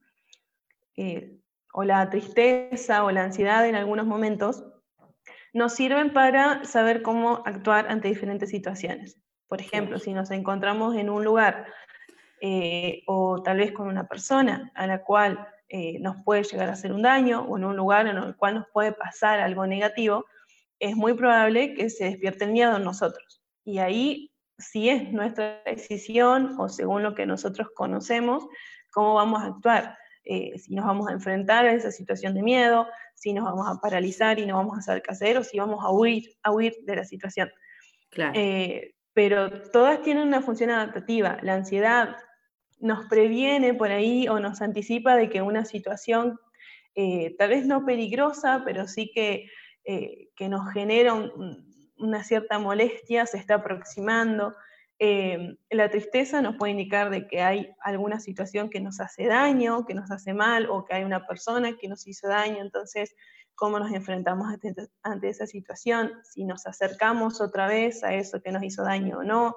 eh, 0.97 1.39
o, 1.73 1.85
la 1.85 2.09
tristeza 2.11 3.05
o 3.05 3.11
la 3.11 3.25
ansiedad 3.25 3.67
en 3.67 3.77
algunos 3.77 4.07
momentos, 4.07 4.65
nos 5.55 5.75
sirven 5.75 6.13
para 6.13 6.65
saber 6.65 7.03
cómo 7.03 7.43
actuar 7.45 7.87
ante 7.89 8.09
diferentes 8.09 8.51
situaciones. 8.51 9.19
Por 9.49 9.61
ejemplo, 9.61 9.99
si 9.99 10.13
nos 10.15 10.31
encontramos 10.31 10.97
en 10.97 11.11
un 11.11 11.25
lugar 11.25 11.67
eh, 12.41 13.03
o 13.07 13.43
tal 13.43 13.59
vez 13.59 13.73
con 13.73 13.89
una 13.89 14.07
persona 14.07 14.71
a 14.75 14.87
la 14.87 15.03
cual 15.03 15.49
nos 16.01 16.17
puede 16.23 16.43
llegar 16.43 16.69
a 16.69 16.73
hacer 16.73 16.93
un 16.93 17.01
daño 17.01 17.47
o 17.49 17.57
en 17.57 17.65
un 17.65 17.75
lugar 17.75 18.07
en 18.07 18.19
el 18.19 18.37
cual 18.37 18.57
nos 18.57 18.67
puede 18.75 18.93
pasar 18.93 19.41
algo 19.41 19.67
negativo, 19.67 20.27
es 20.83 20.97
muy 20.97 21.15
probable 21.15 21.75
que 21.75 21.89
se 21.89 22.07
despierte 22.07 22.45
el 22.45 22.51
miedo 22.51 22.77
en 22.77 22.83
nosotros. 22.83 23.41
Y 23.65 23.79
ahí, 23.79 24.33
si 24.59 24.89
es 24.89 25.13
nuestra 25.13 25.63
decisión 25.65 26.57
o 26.59 26.69
según 26.69 27.05
lo 27.05 27.15
que 27.15 27.25
nosotros 27.25 27.69
conocemos, 27.73 28.45
cómo 28.91 29.15
vamos 29.15 29.43
a 29.43 29.47
actuar. 29.47 29.97
Eh, 30.25 30.59
si 30.59 30.75
nos 30.75 30.85
vamos 30.85 31.09
a 31.09 31.13
enfrentar 31.13 31.67
a 31.67 31.73
esa 31.73 31.93
situación 31.93 32.35
de 32.35 32.43
miedo, 32.43 32.89
si 33.15 33.33
nos 33.33 33.45
vamos 33.45 33.69
a 33.69 33.81
paralizar 33.81 34.41
y 34.41 34.47
no 34.47 34.57
vamos 34.57 34.77
a 34.77 34.83
saber 34.83 35.03
qué 35.03 35.13
hacer, 35.13 35.39
o 35.39 35.45
si 35.45 35.57
vamos 35.57 35.85
a 35.85 35.91
huir, 35.93 36.25
a 36.43 36.51
huir 36.51 36.75
de 36.83 36.97
la 36.97 37.05
situación. 37.05 37.49
Claro. 38.11 38.33
Eh, 38.35 38.97
pero 39.15 39.63
todas 39.71 40.03
tienen 40.03 40.27
una 40.27 40.43
función 40.43 40.71
adaptativa. 40.71 41.39
La 41.43 41.55
ansiedad 41.55 42.17
nos 42.81 43.07
previene 43.07 43.73
por 43.73 43.93
ahí 43.93 44.27
o 44.27 44.41
nos 44.41 44.61
anticipa 44.63 45.15
de 45.15 45.31
que 45.31 45.43
una 45.43 45.65
situación, 45.65 46.41
eh, 46.97 47.37
tal 47.39 47.51
vez 47.51 47.67
no 47.67 47.85
peligrosa, 47.87 48.63
pero 48.65 48.89
sí 48.89 49.13
que 49.15 49.47
eh, 49.85 50.29
que 50.37 50.49
nos 50.49 50.73
genera 50.73 51.15
una 51.97 52.25
cierta 52.25 52.59
molestia, 52.59 53.27
se 53.27 53.39
está 53.39 53.57
aproximando. 53.57 54.55
Eh, 54.99 55.57
la 55.71 55.91
tristeza 55.91 56.43
nos 56.43 56.57
puede 56.57 56.73
indicar 56.73 57.11
de 57.11 57.27
que 57.27 57.43
hay 57.43 57.75
alguna 57.81 58.21
situación 58.21 58.71
que 58.71 58.81
nos 58.81 59.01
hace 59.01 59.27
daño, 59.27 59.85
que 59.85 59.95
nos 59.95 60.11
hace 60.11 60.33
mal, 60.35 60.69
o 60.71 60.85
que 60.85 60.95
hay 60.95 61.05
una 61.05 61.27
persona 61.27 61.77
que 61.77 61.89
nos 61.89 62.07
hizo 62.07 62.29
daño, 62.29 62.61
entonces, 62.61 63.17
¿cómo 63.57 63.81
nos 63.81 63.91
enfrentamos 63.93 64.47
ante, 65.03 65.29
esa 65.29 65.47
situación? 65.47 66.13
Si 66.23 66.45
nos 66.45 66.67
acercamos 66.67 67.41
otra 67.41 67.67
vez 67.67 68.05
a 68.05 68.15
eso 68.15 68.41
que 68.41 68.53
nos 68.53 68.63
hizo 68.63 68.85
daño 68.85 69.19
o 69.19 69.23
no. 69.25 69.57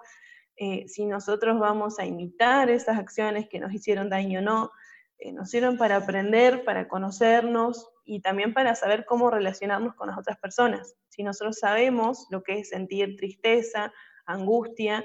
eh, 0.58 0.88
si 0.88 1.06
nosotros 1.06 1.60
vamos 1.60 2.00
a 2.00 2.06
imitar 2.06 2.70
esas 2.70 2.98
acciones 2.98 3.48
que 3.50 3.60
nos 3.60 3.74
hicieron 3.74 4.10
daño 4.10 4.40
o 4.40 4.42
no, 4.42 4.72
eh, 5.20 5.32
nos 5.32 5.50
sirven 5.50 5.78
para 5.78 5.98
aprender, 5.98 6.64
para 6.64 6.88
conocernos 6.88 7.90
y 8.06 8.22
también 8.22 8.54
para 8.54 8.76
saber 8.76 9.06
cómo 9.06 9.30
relacionarnos 9.30 9.96
con 9.96 10.08
las 10.08 10.18
otras 10.18 10.38
personas. 10.38 10.96
Si 11.10 11.24
nosotros 11.24 11.58
sabemos 11.60 12.28
lo 12.30 12.44
que 12.44 12.60
es 12.60 12.70
sentir 12.70 13.18
tristeza, 13.18 13.92
angustia, 14.26 15.04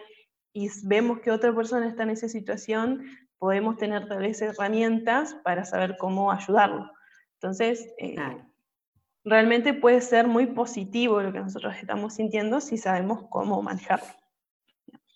y 0.53 0.69
vemos 0.85 1.21
que 1.21 1.31
otra 1.31 1.55
persona 1.55 1.89
está 1.89 2.03
en 2.03 2.11
esa 2.11 2.29
situación, 2.29 3.05
podemos 3.39 3.77
tener 3.79 4.07
tal 4.07 4.19
vez 4.19 4.43
herramientas 4.43 5.35
para 5.45 5.65
saber 5.65 5.97
cómo 5.99 6.31
ayudarlo. 6.31 6.91
Entonces, 7.35 7.89
eh, 7.99 8.17
realmente 9.25 9.73
puede 9.73 10.01
ser 10.01 10.27
muy 10.27 10.47
positivo 10.47 11.23
lo 11.23 11.33
que 11.33 11.41
nosotros 11.41 11.75
estamos 11.81 12.15
sintiendo 12.15 12.61
si 12.61 12.77
sabemos 12.77 13.25
cómo 13.31 13.63
manejarlo. 13.63 14.20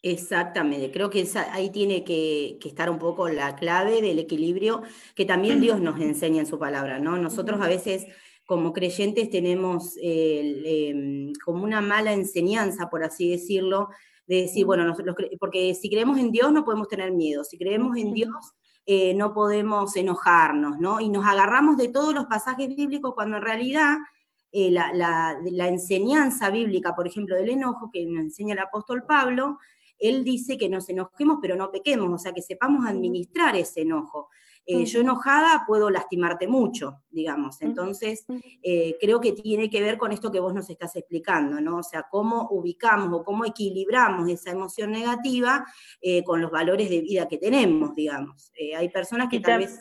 Exactamente, 0.07 0.91
creo 0.91 1.09
que 1.09 1.27
ahí 1.51 1.71
tiene 1.71 2.05
que, 2.05 2.59
estar 2.63 2.91
un 2.91 2.99
poco 2.99 3.31
la 3.31 3.57
clave 3.57 4.03
del 4.03 4.19
equilibrio 4.19 4.83
que 5.15 5.25
también 5.25 5.63
Dios 5.63 5.81
nos 5.81 5.99
enseña 5.99 6.41
en 6.41 6.47
su 6.47 6.59
palabra, 6.59 6.99
¿no? 6.99 7.17
Nosotros 7.17 7.59
a 7.63 7.69
veces 7.69 8.07
como 8.45 8.75
creyentes 8.75 9.31
tenemos 9.31 9.95
em, 10.03 11.33
como 11.43 11.65
una 11.65 11.81
mala 11.81 12.13
enseñanza, 12.13 12.91
por 12.91 13.03
así 13.03 13.31
decirlo, 13.31 13.89
de 14.27 14.43
decir, 14.43 14.67
bueno, 14.67 14.95
porque 15.41 15.75
si 15.75 15.89
creemos 15.89 16.19
en 16.19 16.33
Dios 16.33 16.53
no 16.53 16.67
podemos 16.67 16.89
tener 16.89 17.11
miedo, 17.11 17.43
si 17.43 17.57
creemos 17.57 17.97
en 17.97 18.13
Dios 18.13 18.53
eh, 18.85 19.15
no 19.15 19.33
podemos 19.33 19.97
enojarnos, 19.97 20.79
¿no? 20.79 21.01
Y 21.01 21.09
nos 21.09 21.25
agarramos 21.25 21.79
de 21.79 21.89
todos 21.89 22.13
los 22.13 22.27
pasajes 22.27 22.69
bíblicos 22.77 23.15
cuando 23.15 23.39
en 23.39 23.43
realidad 23.43 23.97
eh, 24.53 24.71
la, 24.71 24.93
la, 24.93 25.69
enseñanza 25.69 26.51
bíblica, 26.51 26.95
por 26.95 27.07
ejemplo, 27.07 27.37
del 27.37 27.49
enojo 27.49 27.91
que 27.91 28.05
nos 28.05 28.23
enseña 28.23 28.53
el 28.53 28.61
apóstol 28.61 29.05
Pablo, 29.09 29.59
él 29.99 30.25
dice 30.25 30.59
que 30.59 30.69
nos 30.69 30.89
enojemos 30.89 31.39
pero 31.41 31.57
no 31.57 31.71
pequemos, 31.71 32.13
o 32.13 32.19
sea, 32.19 32.33
que 32.33 32.43
sepamos 32.43 32.87
administrar 32.87 33.57
ese 33.57 33.83
enojo. 33.83 34.29
Eh, 34.67 34.87
yo 34.87 35.01
enojada 35.01 35.65
puedo 35.67 35.91
lastimarte 35.91 36.49
mucho, 36.49 37.03
digamos. 37.11 37.61
Entonces, 37.61 38.25
eh, 38.63 38.97
creo 38.99 39.21
que 39.21 39.33
tiene 39.33 39.69
que 39.69 39.83
ver 39.83 39.99
con 39.99 40.11
esto 40.11 40.33
que 40.33 40.41
vos 40.41 40.55
nos 40.55 40.71
estás 40.71 40.97
explicando, 40.97 41.61
¿no? 41.61 41.79
O 41.79 41.83
sea, 41.83 42.07
cómo 42.11 42.49
ubicamos 42.51 43.21
o 43.21 43.25
cómo 43.25 43.45
equilibramos 43.45 44.29
esa 44.31 44.53
emoción 44.53 44.93
negativa 44.93 45.67
eh, 46.01 46.25
con 46.25 46.41
los 46.41 46.51
valores 46.51 46.89
de 46.89 47.03
vida 47.03 47.29
que 47.29 47.37
tenemos, 47.37 47.95
digamos. 47.95 48.53
hay 48.77 48.89
personas 48.89 49.29
que 49.29 49.41
tal 49.41 49.61
vez... 49.61 49.81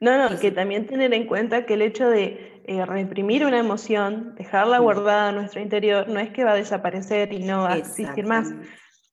No, 0.00 0.30
no, 0.30 0.38
que 0.38 0.50
también 0.50 0.86
tener 0.86 1.12
en 1.12 1.26
cuenta 1.26 1.66
que 1.66 1.74
el 1.74 1.82
hecho 1.82 2.08
de 2.08 2.62
reprimir 2.86 3.44
una 3.44 3.58
emoción, 3.58 4.34
dejarla 4.34 4.78
guardada 4.78 5.30
en 5.30 5.36
nuestro 5.36 5.60
interior, 5.60 6.08
no 6.08 6.20
es 6.20 6.30
que 6.30 6.44
va 6.44 6.52
a 6.52 6.56
desaparecer 6.56 7.32
y 7.32 7.40
no 7.40 7.62
va 7.62 7.74
a 7.74 7.78
existir 7.78 8.24
más, 8.24 8.52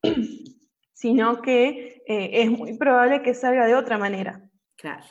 sino 0.93 1.41
que 1.41 2.03
eh, 2.07 2.29
es 2.41 2.49
muy 2.49 2.77
probable 2.77 3.21
que 3.21 3.33
salga 3.33 3.65
de 3.65 3.75
otra 3.75 3.97
manera. 3.97 4.41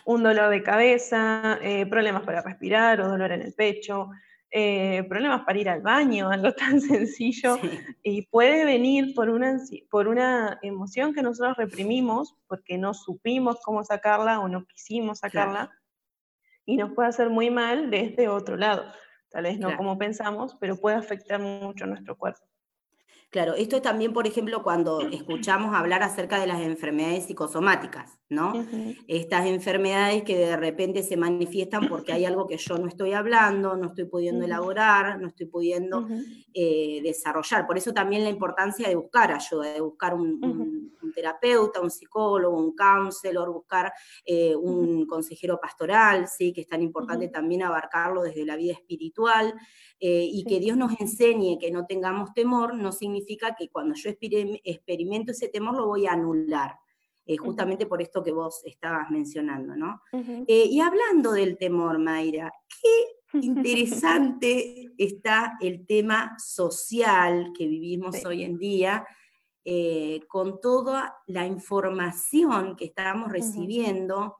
Un 0.05 0.23
dolor 0.23 0.49
de 0.49 0.63
cabeza, 0.63 1.59
eh, 1.61 1.87
problemas 1.87 2.23
para 2.23 2.41
respirar 2.41 3.01
o 3.01 3.09
dolor 3.09 3.33
en 3.33 3.43
el 3.43 3.53
pecho, 3.53 4.11
eh, 4.59 5.05
problemas 5.07 5.43
para 5.45 5.59
ir 5.59 5.69
al 5.69 5.83
baño, 5.83 6.31
algo 6.33 6.51
tan 6.55 6.81
sencillo, 6.81 7.59
y 8.03 8.23
puede 8.23 8.65
venir 8.65 9.15
por 9.15 9.29
una, 9.29 9.59
por 9.91 10.09
una 10.09 10.59
emoción 10.63 11.13
que 11.13 11.21
nosotros 11.21 11.59
reprimimos 11.59 12.35
porque 12.47 12.79
no 12.79 12.95
supimos 12.95 13.61
cómo 13.63 13.85
sacarla 13.85 14.41
o 14.41 14.49
no 14.49 14.65
quisimos 14.65 15.19
sacarla, 15.19 15.71
y 16.65 16.79
nos 16.79 16.95
puede 16.95 17.11
hacer 17.11 17.29
muy 17.29 17.51
mal 17.51 17.91
desde 17.91 18.29
otro 18.29 18.57
lado. 18.57 18.91
Tal 19.29 19.45
vez 19.45 19.59
no 19.59 19.77
como 19.77 19.99
pensamos, 19.99 20.57
pero 20.59 20.77
puede 20.77 20.97
afectar 20.97 21.39
mucho 21.39 21.85
nuestro 21.85 22.17
cuerpo. 22.17 22.46
Claro, 23.31 23.55
esto 23.55 23.77
es 23.77 23.83
también, 23.83 24.13
por 24.13 24.27
ejemplo, 24.27 24.63
cuando 24.63 25.01
escuchamos 25.01 25.75
hablar 25.75 26.03
acerca 26.03 26.41
de 26.41 26.47
las 26.47 26.61
enfermedades 26.61 27.27
psicosomáticas, 27.27 28.19
¿no? 28.29 28.53
Estas 29.09 29.47
enfermedades 29.47 30.23
que 30.23 30.39
de 30.39 30.57
repente 30.57 31.03
se 31.03 31.17
manifiestan 31.17 31.89
porque 31.89 32.13
hay 32.13 32.25
algo 32.25 32.47
que 32.47 32.57
yo 32.57 32.79
no 32.79 32.87
estoy 32.87 33.13
hablando, 33.13 33.77
no 33.77 33.89
estoy 33.89 34.05
pudiendo 34.05 34.45
elaborar, 34.45 35.21
no 35.21 35.29
estoy 35.29 35.47
pudiendo 35.47 36.07
eh, 36.55 37.01
desarrollar. 37.03 37.67
Por 37.67 37.77
eso 37.77 37.93
también 37.93 38.23
la 38.23 38.31
importancia 38.31 38.89
de 38.89 38.95
buscar 38.95 39.33
ayuda, 39.33 39.73
de 39.73 39.81
buscar 39.81 40.15
un, 40.15 40.96
terapeuta, 41.17 41.81
un 41.81 41.91
psicólogo, 41.91 42.57
un 42.57 42.77
counselor, 42.77 43.51
buscar 43.51 43.93
eh, 44.25 44.55
un 44.55 45.07
consejero 45.07 45.59
pastoral, 45.59 46.29
¿sí? 46.29 46.53
Que 46.53 46.61
es 46.61 46.69
tan 46.69 46.83
importante 46.83 47.29
también 47.29 47.63
abarcarlo 47.63 48.23
desde 48.23 48.45
la 48.45 48.57
vida 48.57 48.75
espiritual. 48.75 49.55
Eh, 49.99 50.29
y 50.31 50.45
que 50.45 50.61
Dios 50.61 50.77
nos 50.77 51.01
enseñe 51.01 51.59
que 51.59 51.71
no 51.71 51.87
tengamos 51.87 52.35
temor, 52.35 52.75
no 52.75 52.93
significa 52.93 53.57
que 53.59 53.71
cuando 53.71 53.95
yo 53.95 54.11
experimento 54.11 55.33
ese 55.33 55.49
temor 55.49 55.75
lo 55.75 55.87
voy 55.87 56.07
a 56.07 56.13
anular. 56.13 56.77
Eh, 57.29 57.39
justamente 57.39 57.87
por 57.87 58.01
esto 58.01 58.23
que 58.23 58.31
vos 58.31 58.63
estabas 58.65 59.11
mencionando, 59.11 59.75
¿no? 59.75 60.01
Eh, 60.47 60.67
y 60.71 60.79
hablando 60.79 61.33
del 61.33 61.59
temor, 61.59 61.99
Mayra, 61.99 62.53
qué 62.81 63.39
interesante 63.43 64.93
está 64.97 65.57
el 65.61 65.85
tema 65.87 66.37
social 66.39 67.53
que 67.59 67.67
vivimos 67.67 68.25
hoy 68.25 68.45
en 68.45 68.59
día, 68.59 69.05
con 70.29 70.61
toda 70.61 71.17
la 71.27 71.47
información 71.47 72.77
que 72.77 72.85
estamos 72.85 73.33
recibiendo 73.33 74.37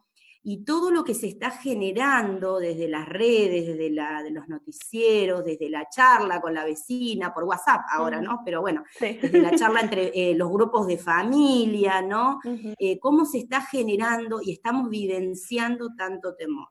y 0.49 0.63
todo 0.63 0.93
lo 0.93 1.03
que 1.03 1.13
se 1.13 1.27
está 1.27 1.51
generando 1.51 2.61
desde 2.61 2.87
las 2.87 3.09
redes, 3.09 3.67
desde 3.67 3.91
la, 3.91 4.23
de 4.23 4.31
los 4.31 4.49
noticieros, 4.49 5.45
desde 5.45 5.69
la 5.69 5.89
charla 5.89 6.41
con 6.41 6.55
la 6.55 6.65
vecina, 6.65 7.35
por 7.35 7.43
WhatsApp 7.43 7.81
ahora, 7.91 8.21
¿no? 8.21 8.43
Pero 8.45 8.61
bueno, 8.61 8.85
desde 9.01 9.43
la 9.43 9.51
charla 9.57 9.81
entre 9.81 10.13
eh, 10.15 10.37
los 10.37 10.49
grupos 10.49 10.87
de 10.87 10.99
familia, 10.99 12.01
¿no? 12.01 12.39
Eh, 12.79 13.01
¿Cómo 13.01 13.25
se 13.25 13.39
está 13.39 13.61
generando 13.61 14.41
y 14.41 14.53
estamos 14.53 14.89
vivenciando 14.89 15.89
tanto 15.99 16.37
temor? 16.37 16.69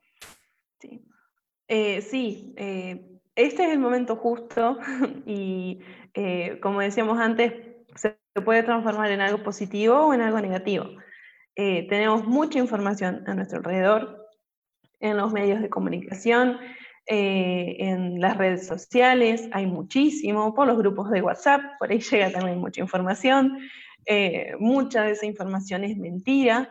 Sí, 0.79 1.05
eh, 1.67 2.01
sí 2.01 2.53
este 2.55 3.65
es 3.65 3.71
el 3.71 3.79
momento 3.79 4.15
justo 4.15 4.77
y 5.25 5.81
como 6.61 6.79
decíamos 6.79 7.19
antes, 7.19 7.74
se 8.35 8.41
puede 8.41 8.63
transformar 8.63 9.11
en 9.11 9.21
algo 9.21 9.41
positivo 9.43 9.95
o 10.07 10.13
en 10.13 10.19
algo 10.19 10.41
negativo. 10.41 10.89
Eh, 11.55 11.87
tenemos 11.87 12.25
mucha 12.25 12.59
información 12.59 13.23
a 13.27 13.33
nuestro 13.33 13.59
alrededor, 13.59 14.27
en 14.99 15.15
los 15.15 15.31
medios 15.31 15.61
de 15.61 15.69
comunicación, 15.69 16.57
eh, 17.07 17.77
en 17.79 18.19
las 18.19 18.37
redes 18.37 18.67
sociales, 18.67 19.47
hay 19.53 19.65
muchísimo, 19.67 20.53
por 20.53 20.67
los 20.67 20.77
grupos 20.77 21.11
de 21.11 21.21
WhatsApp, 21.21 21.61
por 21.79 21.91
ahí 21.91 21.99
llega 22.11 22.29
también 22.29 22.59
mucha 22.59 22.81
información, 22.81 23.57
eh, 24.05 24.53
mucha 24.59 25.03
de 25.03 25.11
esa 25.11 25.25
información 25.25 25.85
es 25.85 25.97
mentira, 25.97 26.69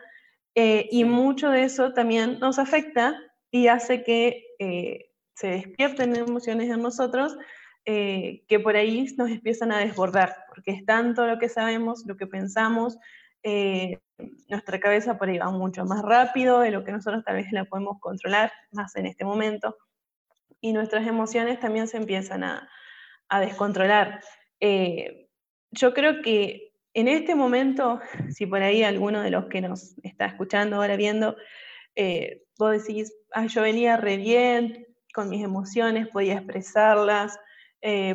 y 0.56 1.02
mucho 1.02 1.50
de 1.50 1.64
eso 1.64 1.92
también 1.94 2.38
nos 2.38 2.60
afecta 2.60 3.18
y 3.50 3.66
hace 3.66 4.04
que 4.04 4.44
se 5.34 5.48
despierten 5.48 6.14
emociones 6.14 6.70
en 6.70 6.80
nosotros 6.80 7.36
que 7.84 8.60
por 8.62 8.76
ahí 8.76 9.06
nos 9.18 9.30
empiezan 9.30 9.70
a 9.70 9.78
desbordar, 9.78 10.34
porque 10.48 10.70
es 10.70 10.84
tanto 10.86 11.26
lo 11.26 11.38
que 11.38 11.48
sabemos, 11.48 12.04
lo 12.06 12.16
que 12.16 12.26
pensamos, 12.26 12.98
eh, 13.46 13.98
nuestra 14.48 14.80
cabeza 14.80 15.18
por 15.18 15.28
ahí 15.28 15.36
va 15.36 15.50
mucho 15.50 15.84
más 15.84 16.02
rápido 16.02 16.60
de 16.60 16.70
lo 16.70 16.82
que 16.82 16.92
nosotros 16.92 17.22
tal 17.24 17.36
vez 17.36 17.52
la 17.52 17.66
podemos 17.66 18.00
controlar, 18.00 18.50
más 18.72 18.96
en 18.96 19.04
este 19.04 19.24
momento, 19.24 19.76
y 20.60 20.72
nuestras 20.72 21.06
emociones 21.06 21.60
también 21.60 21.86
se 21.86 21.98
empiezan 21.98 22.42
a, 22.42 22.68
descontrolar. 23.40 24.20
Eh, 24.60 25.28
yo 25.72 25.92
creo 25.92 26.22
que 26.22 26.72
en 26.94 27.08
este 27.08 27.34
momento, 27.34 28.00
si 28.30 28.46
por 28.46 28.62
ahí 28.62 28.84
alguno 28.84 29.22
de 29.22 29.30
los 29.30 29.46
que 29.46 29.60
nos 29.60 29.98
está 30.04 30.26
escuchando 30.26 30.76
ahora 30.76 30.96
viendo, 30.96 31.36
eh, 31.96 32.44
vos 32.56 32.70
decís, 32.70 33.12
yo 33.48 33.62
venía 33.62 33.96
re 33.96 34.16
bien 34.16 34.86
con 35.12 35.28
mis 35.28 35.42
emociones, 35.42 36.06
podía 36.08 36.34
expresarlas, 36.34 37.38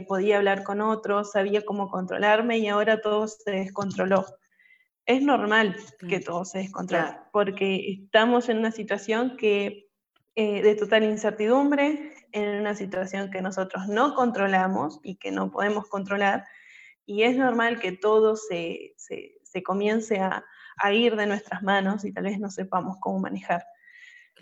podía 0.07 0.37
hablar 0.37 0.63
con 0.63 0.81
otros, 0.81 1.31
sabía 1.31 1.63
cómo 1.63 1.89
controlarme 1.89 2.57
y 2.57 2.67
ahora 2.67 3.01
todo 3.01 3.27
se 3.27 3.51
descontroló. 3.51 4.25
Es 5.09 5.23
normal 5.23 5.75
que 6.07 6.19
todo 6.19 6.45
se 6.45 6.59
descontrole, 6.59 7.17
porque 7.31 8.03
estamos 8.03 8.47
en 8.47 8.59
una 8.59 8.71
situación 8.71 9.37
que, 9.37 9.89
eh, 10.35 10.61
de 10.61 10.75
total 10.75 11.03
incertidumbre, 11.03 12.13
en 12.31 12.59
una 12.59 12.75
situación 12.75 13.31
que 13.31 13.41
nosotros 13.41 13.87
no 13.87 14.13
controlamos 14.13 14.99
y 15.01 15.15
que 15.15 15.31
no 15.31 15.49
podemos 15.49 15.87
controlar, 15.87 16.45
y 17.07 17.23
es 17.23 17.35
normal 17.35 17.79
que 17.79 17.91
todo 17.91 18.35
se, 18.35 18.93
comience 19.63 20.19
a, 20.19 20.43
ir 20.93 21.15
de 21.15 21.25
nuestras 21.25 21.63
manos 21.63 22.05
y 22.05 22.13
tal 22.13 22.25
vez 22.25 22.39
no 22.39 22.51
sepamos 22.51 22.97
cómo 22.99 23.17
manejar. 23.17 23.65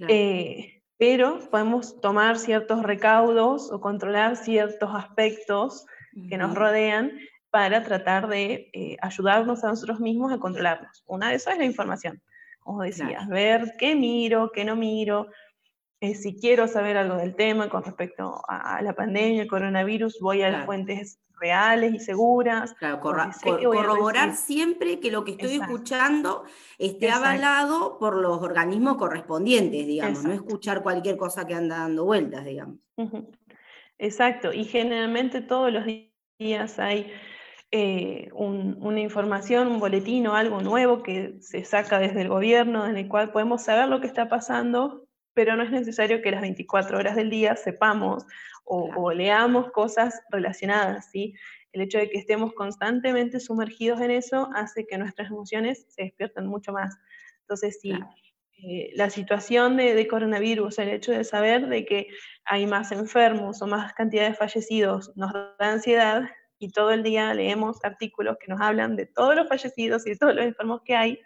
Eh, 0.09 0.76
pero 0.97 1.39
podemos 1.49 2.01
tomar 2.01 2.37
ciertos 2.37 2.83
recaudos 2.83 3.71
o 3.71 3.79
controlar 3.79 4.35
ciertos 4.35 4.89
aspectos 4.93 5.85
que 6.29 6.37
nos 6.37 6.55
rodean 6.55 7.11
para 7.51 7.83
tratar 7.83 8.27
de 8.27 8.69
eh, 8.73 8.97
ayudarnos 9.01 9.63
a 9.63 9.67
nosotros 9.67 9.99
mismos 9.99 10.33
a 10.33 10.39
controlarnos. 10.39 11.03
Una 11.05 11.29
de 11.29 11.35
esas 11.35 11.53
es 11.53 11.59
la 11.59 11.65
información, 11.65 12.21
como 12.59 12.81
decías, 12.81 13.27
ver 13.27 13.75
qué 13.77 13.95
miro, 13.95 14.51
qué 14.51 14.65
no 14.65 14.75
miro, 14.75 15.27
eh, 15.99 16.13
si 16.13 16.35
quiero 16.35 16.67
saber 16.67 16.95
algo 16.95 17.15
del 17.15 17.35
tema 17.35 17.69
con 17.69 17.83
respecto 17.83 18.41
a, 18.47 18.81
la 18.83 18.93
pandemia, 18.93 19.41
el 19.41 19.47
coronavirus, 19.47 20.19
voy 20.21 20.43
a 20.43 20.49
las 20.49 20.65
fuentes 20.65 21.19
reales 21.39 21.93
y 21.93 21.99
seguras. 21.99 22.73
Claro, 22.73 22.99
corroborar 22.99 24.35
siempre 24.35 24.99
que 24.99 25.11
lo 25.11 25.23
que 25.23 25.31
estoy 25.31 25.55
escuchando 25.55 26.43
esté 26.77 27.09
avalado 27.09 27.97
por 27.99 28.15
los 28.15 28.41
organismos 28.41 28.97
correspondientes, 28.97 29.85
digamos, 29.85 30.23
no 30.23 30.33
escuchar 30.33 30.83
cualquier 30.83 31.17
cosa 31.17 31.45
que 31.45 31.53
anda 31.53 31.79
dando 31.79 32.05
vueltas, 32.05 32.45
digamos. 32.45 32.77
Exacto, 33.97 34.53
y 34.53 34.65
generalmente 34.65 35.41
todos 35.41 35.71
los 35.71 35.85
días 36.39 36.79
hay 36.79 37.11
eh, 37.71 38.29
una 38.33 38.99
información, 38.99 39.67
un 39.67 39.79
boletín 39.79 40.27
o 40.27 40.35
algo 40.35 40.61
nuevo 40.61 41.03
que 41.03 41.35
se 41.41 41.65
saca 41.65 41.99
desde 41.99 42.21
el 42.21 42.29
gobierno, 42.29 42.87
en 42.87 42.97
el 42.97 43.07
cual 43.07 43.31
podemos 43.31 43.63
saber 43.63 43.89
lo 43.89 43.99
que 43.99 44.07
está 44.07 44.29
pasando, 44.29 45.07
pero 45.33 45.55
no 45.55 45.63
es 45.63 45.71
necesario 45.71 46.21
que 46.21 46.31
las 46.31 46.41
24 46.41 46.97
horas 46.97 47.15
del 47.15 47.29
día 47.29 47.55
sepamos 47.55 48.25
o, 48.67 49.11
leamos 49.11 49.71
cosas 49.71 50.21
relacionadas, 50.29 51.09
¿sí? 51.11 51.33
El 51.71 51.81
hecho 51.81 51.97
de 51.97 52.09
que 52.09 52.17
estemos 52.17 52.53
constantemente 52.53 53.39
sumergidos 53.39 54.01
en 54.01 54.11
eso 54.11 54.49
hace 54.53 54.85
que 54.85 54.97
nuestras 54.97 55.29
emociones 55.29 55.85
se 55.89 56.03
despierten 56.03 56.47
mucho 56.47 56.73
más. 56.73 56.97
Entonces, 57.41 57.79
si 57.81 57.91
eh, 57.91 58.91
la 58.95 59.09
situación 59.09 59.77
de, 59.77 60.07
coronavirus, 60.07 60.79
el 60.79 60.89
hecho 60.89 61.11
de 61.11 61.23
saber 61.23 61.67
de 61.67 61.85
que 61.85 62.07
hay 62.45 62.65
más 62.65 62.91
enfermos 62.91 63.61
o 63.61 63.67
más 63.67 63.93
cantidad 63.93 64.27
de 64.27 64.33
fallecidos 64.33 65.15
nos 65.15 65.31
da 65.33 65.55
ansiedad 65.59 66.23
y 66.59 66.71
todo 66.71 66.91
el 66.91 67.03
día 67.03 67.33
leemos 67.33 67.77
artículos 67.83 68.37
que 68.39 68.51
nos 68.51 68.59
hablan 68.59 68.95
de 68.95 69.05
todos 69.05 69.35
los 69.35 69.47
fallecidos 69.47 70.05
y 70.07 70.11
de 70.11 70.17
todos 70.17 70.35
los 70.35 70.45
enfermos 70.45 70.81
que 70.83 70.95
hay, 70.95 71.19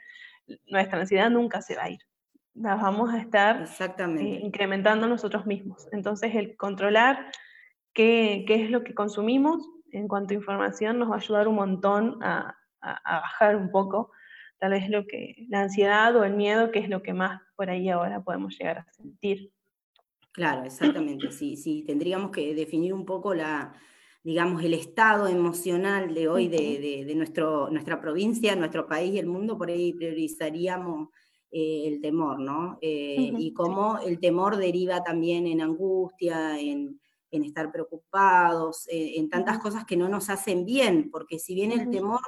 nuestra 0.67 1.00
ansiedad 1.00 1.29
nunca 1.29 1.62
se 1.62 1.75
va 1.75 1.86
a 1.86 1.89
ir 1.91 2.11
las 2.53 2.81
vamos 2.81 3.13
a 3.13 3.20
estar 3.20 3.65
eh, 3.79 4.39
incrementando 4.43 5.08
nosotros 5.08 5.46
mismos. 5.46 5.88
Entonces, 5.91 6.36
el 6.36 6.58
controlar 6.58 7.31
qué, 7.93 8.43
qué, 8.48 8.63
es 8.63 8.70
lo 8.70 8.84
que 8.84 8.93
consumimos 8.93 9.67
en 9.91 10.08
cuanto 10.08 10.34
a 10.34 10.38
información 10.38 11.00
nos 11.00 11.10
va 11.10 11.15
a 11.15 11.20
ayudar 11.20 11.48
un 11.48 11.55
montón 11.55 12.17
a, 12.22 12.55
a, 12.81 13.20
bajar 13.20 13.55
un 13.55 13.72
poco 13.72 14.12
tal 14.58 14.72
vez 14.72 14.89
lo 14.89 15.05
que, 15.08 15.48
la 15.50 15.62
ansiedad 15.62 16.15
o 16.15 16.24
el 16.24 16.34
miedo, 16.34 16.72
que 16.72 16.79
es 16.79 16.89
lo 16.89 17.01
que 17.01 17.13
más 17.13 17.41
por 17.55 17.70
ahí 17.70 17.89
ahora 17.89 18.24
podemos 18.24 18.58
llegar 18.58 18.79
a 18.79 18.93
sentir. 18.93 19.51
Claro, 20.31 20.63
exactamente. 20.63 21.31
Sí, 21.31 21.58
sí, 21.58 21.84
tendríamos 21.86 22.31
que 22.31 22.53
definir 22.53 22.93
un 22.93 23.05
poco 23.05 23.34
la, 23.34 23.74
digamos, 24.24 24.63
el 24.63 24.75
estado 24.75 25.27
emocional 25.27 26.13
de 26.13 26.27
hoy 26.27 26.48
de, 26.48 26.79
de, 26.79 27.05
de 27.05 27.15
nuestro, 27.15 27.70
nuestra 27.70 28.00
provincia, 28.00 28.55
nuestro 28.55 28.88
país 28.88 29.15
y 29.15 29.20
el 29.20 29.25
mundo, 29.25 29.58
por 29.58 29.70
ahí 29.70 29.93
priorizaríamos 29.93 31.10
eh, 31.53 31.84
el 31.86 32.00
temor, 32.00 32.39
¿no? 32.39 32.77
Eh, 32.81 33.34
y 33.38 33.51
cómo 33.51 34.00
el 34.00 34.20
temor 34.20 34.55
deriva 34.55 35.03
también 35.03 35.48
en 35.48 35.60
angustia, 35.60 36.58
en, 36.58 36.98
estar 37.29 37.72
preocupados, 37.72 38.88
eh, 38.88 39.13
en 39.17 39.29
tantas 39.29 39.60
cosas 39.60 39.84
que 39.84 39.98
no 39.98 40.08
nos 40.08 40.29
hacen 40.29 40.65
bien, 40.65 41.10
porque 41.12 41.39
si 41.39 41.53
bien 41.53 41.74
el 41.74 41.89
temor 41.89 42.22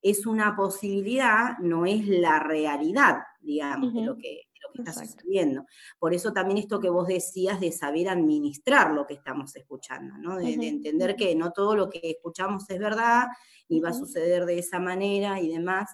es 0.00 0.24
una 0.26 0.56
posibilidad, 0.56 1.58
no 1.58 1.84
es 1.84 2.08
la 2.08 2.38
realidad, 2.38 3.18
digamos, 3.40 3.92
de 3.92 4.02
lo 4.02 4.16
que, 4.16 4.42
está 4.72 4.92
sucediendo. 4.92 5.66
Por 5.98 6.14
eso 6.14 6.32
también 6.32 6.58
esto 6.58 6.80
que 6.80 6.88
vos 6.88 7.06
decías 7.06 7.60
de 7.60 7.72
saber 7.72 8.08
administrar 8.08 8.92
lo 8.92 9.06
que 9.06 9.14
estamos 9.14 9.54
escuchando, 9.56 10.16
¿no? 10.16 10.36
de, 10.36 10.54
entender 10.54 11.16
que 11.16 11.34
no 11.34 11.52
todo 11.52 11.76
lo 11.76 11.90
que 11.90 12.00
escuchamos 12.02 12.70
es 12.70 12.78
verdad 12.78 13.26
y 13.68 13.80
va 13.80 13.90
a 13.90 13.94
suceder 13.94 14.46
de 14.46 14.58
esa 14.58 14.78
manera 14.78 15.40
y 15.40 15.48
demás. 15.48 15.90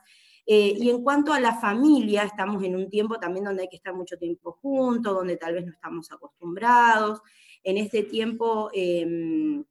Eh, 0.47 0.75
y 0.77 0.91
en 0.91 1.03
cuanto 1.03 1.33
a 1.33 1.41
la 1.41 1.55
familia, 1.57 2.23
estamos 2.23 2.63
en 2.63 2.77
un 2.77 2.89
tiempo 2.89 3.19
también 3.19 3.45
donde 3.45 3.63
hay 3.63 3.69
que 3.69 3.77
estar 3.77 3.95
mucho 3.95 4.17
tiempo 4.17 4.53
juntos, 4.63 5.15
donde 5.15 5.37
tal 5.37 5.55
vez 5.55 5.67
no 5.67 5.73
estamos 5.73 6.11
acostumbrados. 6.13 7.21
En 7.65 7.79
este 7.79 8.05
tiempo, 8.05 8.71
em, 8.73 9.65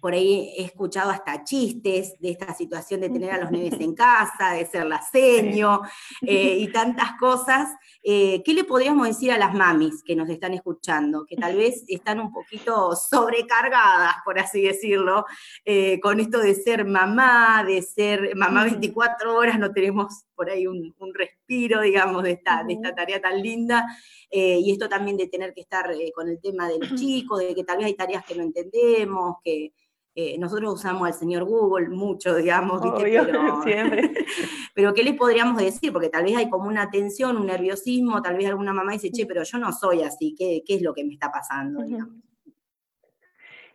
por 0.00 0.12
ahí 0.12 0.54
he 0.56 0.64
escuchado 0.64 1.10
hasta 1.10 1.44
chistes 1.44 2.18
de 2.20 2.30
esta 2.30 2.54
situación 2.54 3.00
de 3.00 3.10
tener 3.10 3.30
a 3.32 3.38
los 3.38 3.50
nenes 3.50 3.80
en 3.80 3.94
casa, 3.94 4.52
de 4.52 4.66
ser 4.66 4.86
la 4.86 5.02
seño 5.02 5.82
eh, 6.22 6.58
y 6.58 6.68
tantas 6.72 7.12
cosas. 7.18 7.68
Eh, 8.02 8.42
¿Qué 8.44 8.54
le 8.54 8.64
podríamos 8.64 9.06
decir 9.06 9.32
a 9.32 9.38
las 9.38 9.54
mamis 9.54 10.02
que 10.04 10.14
nos 10.16 10.28
están 10.28 10.54
escuchando, 10.54 11.24
que 11.26 11.36
tal 11.36 11.56
vez 11.56 11.84
están 11.88 12.20
un 12.20 12.32
poquito 12.32 12.94
sobrecargadas, 12.94 14.16
por 14.24 14.38
así 14.38 14.62
decirlo, 14.62 15.24
eh, 15.64 15.98
con 16.00 16.20
esto 16.20 16.38
de 16.38 16.54
ser 16.54 16.84
mamá, 16.84 17.64
de 17.64 17.82
ser 17.82 18.34
mamá 18.36 18.64
24 18.64 19.34
horas, 19.34 19.58
no 19.58 19.72
tenemos 19.72 20.24
por 20.34 20.50
ahí 20.50 20.66
un, 20.66 20.94
respiro, 21.14 21.37
digamos, 21.48 22.22
de 22.22 22.32
esta, 22.32 22.62
de 22.62 22.74
esta 22.74 22.94
tarea 22.94 23.20
tan 23.20 23.42
linda, 23.42 23.86
y 24.30 24.70
esto 24.70 24.88
también 24.88 25.16
de 25.16 25.28
tener 25.28 25.54
que 25.54 25.62
estar 25.62 25.90
con 26.14 26.28
el 26.28 26.38
tema 26.40 26.68
de 26.68 26.78
los 26.78 26.94
chicos, 26.94 27.40
de 27.40 27.54
que 27.54 27.64
tal 27.64 27.78
vez 27.78 27.86
hay 27.86 27.94
tareas 27.94 28.24
que 28.24 28.34
no 28.34 28.42
entendemos, 28.42 29.36
que 29.42 29.72
eh, 30.20 30.36
nosotros 30.36 30.74
usamos 30.74 31.06
al 31.06 31.14
señor 31.14 31.44
Google 31.44 31.90
mucho, 31.90 32.34
digamos, 32.34 32.82
pero, 33.00 33.62
siempre. 33.62 34.10
pero 34.74 34.92
¿qué 34.92 35.04
le 35.04 35.14
podríamos 35.14 35.62
decir? 35.62 35.92
Porque 35.92 36.08
tal 36.08 36.24
vez 36.24 36.36
hay 36.36 36.50
como 36.50 36.66
una 36.66 36.90
tensión, 36.90 37.36
un 37.36 37.46
nerviosismo, 37.46 38.20
tal 38.20 38.36
vez 38.36 38.48
alguna 38.48 38.72
mamá 38.72 38.94
dice, 38.94 39.12
che, 39.12 39.26
pero 39.26 39.44
yo 39.44 39.58
no 39.58 39.72
soy 39.72 40.02
así, 40.02 40.34
¿qué, 40.36 40.64
es 40.66 40.82
lo 40.82 40.92
que 40.92 41.04
me 41.04 41.12
está 41.12 41.30
pasando? 41.30 41.84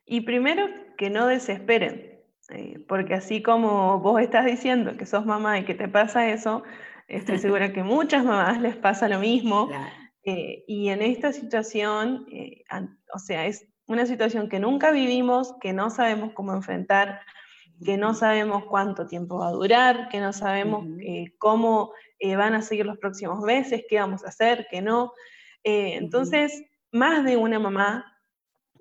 Y 0.06 0.20
primero, 0.20 0.68
que 0.98 1.10
no 1.10 1.28
desesperen, 1.28 2.20
eh, 2.50 2.84
porque 2.90 3.14
así 3.14 3.42
como 3.42 4.02
vos 4.02 4.22
estás 4.22 4.46
diciendo 4.46 4.98
que 4.98 5.06
sos 5.06 5.26
mamá 5.26 5.60
y 5.60 5.64
que 5.64 5.76
te 5.76 5.88
pasa 5.88 6.30
eso, 6.30 6.64
estoy 7.08 7.40
segura 7.40 7.74
que 7.74 7.84
muchas 7.84 8.24
mamás 8.24 8.62
les 8.62 8.76
pasa 8.76 9.08
lo 9.08 9.20
mismo. 9.20 9.70
Eh, 10.26 10.64
y 10.68 10.90
en 10.90 11.02
esta 11.02 11.34
situación, 11.34 12.26
o 13.14 13.20
sea, 13.20 13.46
es 13.46 13.68
una 13.88 14.06
situación 14.06 14.50
que 14.50 14.60
nunca 14.60 14.92
vivimos, 14.92 15.56
que 15.62 15.74
no 15.74 15.90
sabemos 15.90 16.32
cómo 16.34 16.54
enfrentar, 16.54 17.22
que 17.84 17.98
no 17.98 18.14
sabemos 18.14 18.66
cuánto 18.66 19.08
tiempo 19.08 19.40
va 19.40 19.50
a 19.50 19.52
durar, 19.52 20.10
que 20.10 20.20
no 20.20 20.34
sabemos 20.34 20.86
eh, 21.00 21.34
cómo 21.38 21.92
eh, 22.20 22.36
van 22.36 22.54
a 22.54 22.62
seguir 22.62 22.86
los 22.86 22.98
próximos 22.98 23.42
meses, 23.42 23.84
qué 23.90 24.00
vamos 24.00 24.24
a 24.24 24.30
hacer, 24.30 24.68
qué 24.70 24.82
no. 24.82 25.14
Eh, 25.64 25.96
entonces, 25.96 26.64
más 26.92 27.26
de 27.26 27.38
una 27.38 27.60
mamá 27.60 28.06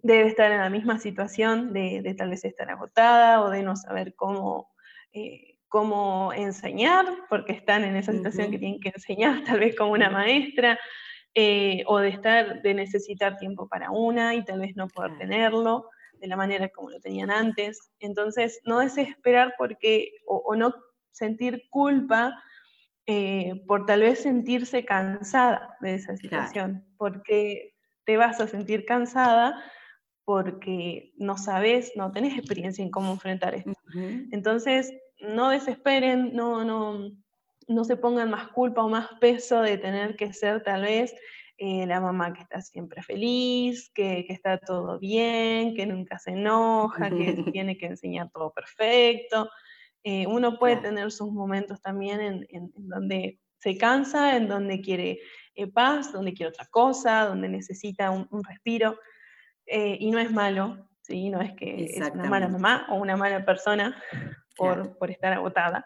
debe 0.02 0.28
estar 0.28 0.50
en 0.50 0.58
la 0.58 0.70
misma 0.70 0.98
situación 0.98 1.72
de, 1.72 2.14
tal 2.16 2.30
vez 2.30 2.44
estar 2.44 2.70
agotada 2.70 3.42
o 3.42 3.50
de 3.50 3.62
no 3.62 3.76
saber 3.76 4.14
cómo, 4.14 4.70
cómo 5.72 6.34
enseñar, 6.34 7.06
porque 7.30 7.52
están 7.52 7.82
en 7.84 7.96
esa 7.96 8.12
situación 8.12 8.50
que 8.50 8.58
tienen 8.58 8.78
que 8.78 8.92
enseñar, 8.94 9.42
tal 9.58 9.58
vez 9.58 9.74
como 9.74 9.92
una 9.92 10.10
maestra, 10.10 10.78
eh, 11.34 11.82
o 11.86 11.98
de 11.98 12.10
estar, 12.10 12.60
de 12.60 12.74
necesitar 12.74 13.38
tiempo 13.38 13.66
para 13.68 13.90
una 13.90 14.34
y 14.34 14.44
tal 14.44 14.60
vez 14.60 14.76
no 14.76 14.86
poder 14.88 15.16
tenerlo 15.16 15.88
de 16.20 16.26
la 16.26 16.36
manera 16.36 16.68
como 16.68 16.90
lo 16.90 17.00
tenían 17.00 17.30
antes. 17.30 17.90
Entonces, 18.00 18.60
no 18.66 18.80
desesperar 18.80 19.54
porque, 19.56 20.12
o, 20.26 20.54
no 20.54 20.74
sentir 21.10 21.62
culpa 21.70 22.38
eh, 23.06 23.54
por 23.66 23.86
tal 23.86 24.02
vez 24.02 24.20
sentirse 24.20 24.84
cansada 24.84 25.74
de 25.80 25.94
esa 25.94 26.14
situación, 26.18 26.84
porque 26.98 27.74
te 28.04 28.18
vas 28.18 28.40
a 28.40 28.46
sentir 28.46 28.84
cansada 28.84 29.58
porque 30.24 31.14
no 31.16 31.38
sabes, 31.38 31.92
no 31.96 32.12
tenés 32.12 32.36
experiencia 32.36 32.84
en 32.84 32.90
cómo 32.90 33.10
enfrentar 33.10 33.54
esto. 33.54 33.72
Entonces, 34.30 34.92
no 35.22 35.50
desesperen, 35.50 36.34
no, 36.34 36.64
no, 36.64 37.10
no 37.68 37.84
se 37.84 37.96
pongan 37.96 38.30
más 38.30 38.48
culpa 38.48 38.82
o 38.82 38.88
más 38.88 39.08
peso 39.20 39.62
de 39.62 39.78
tener 39.78 40.16
que 40.16 40.32
ser 40.32 40.62
tal 40.62 40.82
vez 40.82 41.14
eh, 41.58 41.86
la 41.86 42.00
mamá 42.00 42.32
que 42.32 42.42
está 42.42 42.60
siempre 42.60 43.02
feliz, 43.02 43.90
que, 43.94 44.26
está 44.28 44.58
todo 44.58 44.98
bien, 44.98 45.74
que 45.74 45.86
nunca 45.86 46.18
se 46.18 46.32
enoja, 46.32 47.10
que 47.10 47.34
tiene 47.52 47.76
que 47.76 47.86
enseñar 47.86 48.30
todo 48.32 48.52
perfecto. 48.52 49.48
Eh, 50.02 50.26
uno 50.26 50.58
puede 50.58 50.76
tener 50.78 51.12
sus 51.12 51.30
momentos 51.30 51.80
también 51.80 52.44
en, 52.48 52.72
donde 52.74 53.38
se 53.58 53.78
cansa, 53.78 54.36
en 54.36 54.48
donde 54.48 54.80
quiere 54.80 55.20
eh, 55.54 55.68
paz, 55.68 56.12
donde 56.12 56.32
quiere 56.32 56.50
otra 56.50 56.66
cosa, 56.66 57.26
donde 57.26 57.48
necesita 57.48 58.10
un, 58.10 58.42
respiro. 58.42 58.98
y 59.66 60.10
no 60.10 60.18
es 60.18 60.32
malo, 60.32 60.88
¿sí? 61.02 61.30
no 61.30 61.40
es 61.40 61.52
que 61.52 61.84
es 61.84 62.10
una 62.10 62.24
mala 62.24 62.48
mamá 62.48 62.86
o 62.90 62.96
una 62.96 63.16
mala 63.16 63.44
persona 63.44 63.96
por, 64.56 64.96
por 64.98 65.10
estar 65.10 65.32
agotada. 65.32 65.84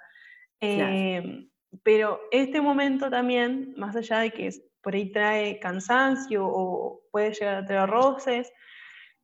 Pero 1.83 2.21
este 2.31 2.61
momento 2.61 3.11
también, 3.11 3.75
más 3.77 3.97
allá 3.97 4.21
de 4.21 4.31
que 4.31 4.51
por 4.81 4.95
ahí 4.95 5.11
trae 5.11 5.59
cansancio 5.59 6.47
o 6.47 7.01
puede 7.11 7.33
llegar 7.33 7.57
a 7.57 7.67
traer 7.67 7.89
roces, 7.89 8.53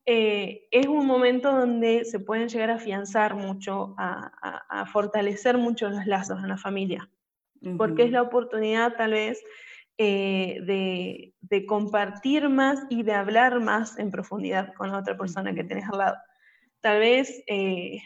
eh, 0.05 0.67
es 0.71 0.87
un 0.87 1.05
momento 1.05 1.51
donde 1.51 2.03
se 2.03 2.19
pueden 2.19 2.49
llegar 2.49 2.69
a 2.69 2.75
afianzar 2.75 3.35
mucho, 3.35 3.95
a, 3.97 4.85
fortalecer 4.91 5.57
mucho 5.57 5.89
los 5.89 6.05
lazos 6.05 6.39
en 6.39 6.49
la 6.49 6.57
familia, 6.57 7.09
porque 7.77 8.03
es 8.03 8.11
la 8.11 8.21
oportunidad 8.21 8.97
tal 8.97 9.11
vez 9.11 9.41
eh, 9.97 10.59
de, 10.65 11.65
compartir 11.65 12.49
más 12.49 12.85
y 12.89 13.03
de 13.03 13.13
hablar 13.13 13.61
más 13.61 13.97
en 13.97 14.11
profundidad 14.11 14.73
con 14.73 14.91
la 14.91 14.97
otra 14.97 15.17
persona 15.17 15.53
que 15.53 15.63
tenés 15.63 15.85
al 15.89 15.99
lado. 15.99 16.17
Tal 16.81 16.99
vez 16.99 17.41
eh, 17.47 17.99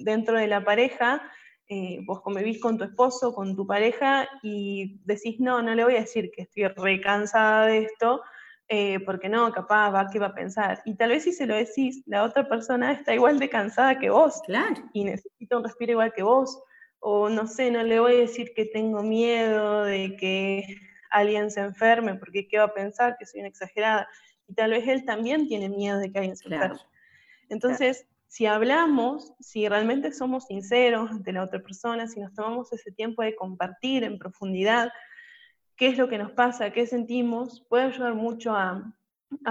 dentro 0.00 0.38
de 0.38 0.46
la 0.46 0.64
pareja 0.64 1.22
eh, 1.70 1.98
vos 2.06 2.22
convivís 2.22 2.60
con 2.62 2.78
tu 2.78 2.84
esposo, 2.84 3.34
con 3.34 3.54
tu 3.54 3.66
pareja 3.66 4.26
y 4.42 5.02
decís, 5.04 5.38
no, 5.38 5.60
no 5.60 5.74
le 5.74 5.84
voy 5.84 5.96
a 5.96 6.00
decir 6.00 6.30
que 6.30 6.42
estoy 6.42 6.66
recansada 6.66 7.66
de 7.66 7.80
esto, 7.80 8.22
eh, 8.68 9.00
porque 9.00 9.28
no, 9.28 9.52
capaz 9.52 9.90
va, 9.90 10.08
¿qué 10.10 10.18
va 10.18 10.28
a 10.28 10.34
pensar? 10.34 10.80
Y 10.86 10.96
tal 10.96 11.10
vez 11.10 11.24
si 11.24 11.32
se 11.32 11.46
lo 11.46 11.54
decís, 11.54 12.02
la 12.06 12.22
otra 12.22 12.48
persona 12.48 12.92
está 12.92 13.14
igual 13.14 13.38
de 13.38 13.50
cansada 13.50 13.98
que 13.98 14.08
vos 14.08 14.40
claro. 14.46 14.82
y 14.94 15.04
necesita 15.04 15.58
un 15.58 15.64
respiro 15.64 15.92
igual 15.92 16.14
que 16.14 16.22
vos. 16.22 16.58
O 17.00 17.28
no 17.28 17.46
sé, 17.46 17.70
no 17.70 17.82
le 17.82 18.00
voy 18.00 18.14
a 18.14 18.20
decir 18.20 18.54
que 18.56 18.64
tengo 18.64 19.02
miedo 19.02 19.84
de 19.84 20.16
que 20.16 20.64
alguien 21.10 21.50
se 21.50 21.60
enferme, 21.60 22.14
porque 22.14 22.48
¿qué 22.48 22.58
va 22.58 22.64
a 22.64 22.74
pensar? 22.74 23.16
Que 23.18 23.26
soy 23.26 23.40
una 23.40 23.50
exagerada. 23.50 24.08
Y 24.48 24.54
tal 24.54 24.70
vez 24.70 24.88
él 24.88 25.04
también 25.04 25.46
tiene 25.48 25.68
miedo 25.68 25.98
de 25.98 26.10
que 26.10 26.18
alguien 26.18 26.36
se 26.36 26.48
enferme. 26.48 26.80
Entonces, 27.50 28.06
si 28.28 28.44
hablamos, 28.44 29.32
si 29.40 29.66
realmente 29.68 30.12
somos 30.12 30.44
sinceros 30.44 31.10
ante 31.10 31.32
la 31.32 31.42
otra 31.42 31.60
persona, 31.60 32.06
si 32.06 32.20
nos 32.20 32.34
tomamos 32.34 32.72
ese 32.72 32.92
tiempo 32.92 33.22
de 33.22 33.34
compartir 33.34 34.04
en 34.04 34.18
profundidad, 34.18 34.92
qué 35.76 35.88
es 35.88 35.98
lo 35.98 36.08
que 36.08 36.18
nos 36.18 36.32
pasa, 36.32 36.70
qué 36.70 36.86
sentimos, 36.86 37.64
puede 37.68 37.84
ayudar 37.84 38.14
mucho 38.14 38.54
a, 38.54 38.94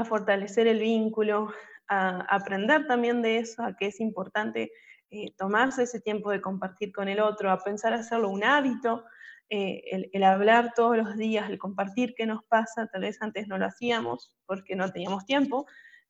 fortalecer 0.06 0.68
el 0.68 0.80
vínculo, 0.80 1.52
a 1.88 2.22
aprender 2.36 2.88
también 2.88 3.22
de 3.22 3.38
eso, 3.40 3.64
a 3.64 3.76
que 3.76 3.88
es 3.88 4.00
importante 4.00 4.72
eh, 5.10 5.32
tomarse 5.38 5.84
ese 5.84 6.00
tiempo 6.00 6.32
de 6.32 6.42
compartir 6.42 6.92
con 6.92 7.08
el 7.08 7.20
otro, 7.20 7.52
a 7.52 7.64
pensar 7.64 7.94
hacerlo 7.94 8.30
un 8.30 8.44
hábito, 8.44 9.06
eh, 9.50 10.10
el, 10.12 10.24
hablar 10.24 10.74
todos 10.76 10.98
los 10.98 11.16
días, 11.16 11.50
el 11.50 11.58
compartir 11.58 12.14
qué 12.16 12.26
nos 12.26 12.44
pasa, 12.46 12.88
tal 12.88 13.02
vez 13.02 13.22
antes 13.22 13.48
no 13.48 13.58
lo 13.58 13.66
hacíamos 13.66 14.36
porque 14.46 14.76
no 14.76 14.92
teníamos 14.92 15.26
tiempo 15.26 15.66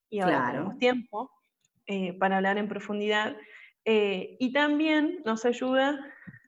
y 0.09 0.21
ahora 0.21 0.47
tenemos 0.51 0.77
tiempo 0.77 1.31
eh, 1.87 2.13
para 2.13 2.37
hablar 2.37 2.57
en 2.57 2.67
profundidad. 2.67 3.35
y 3.85 4.51
también 4.51 5.21
nos 5.23 5.45
ayuda 5.45 5.97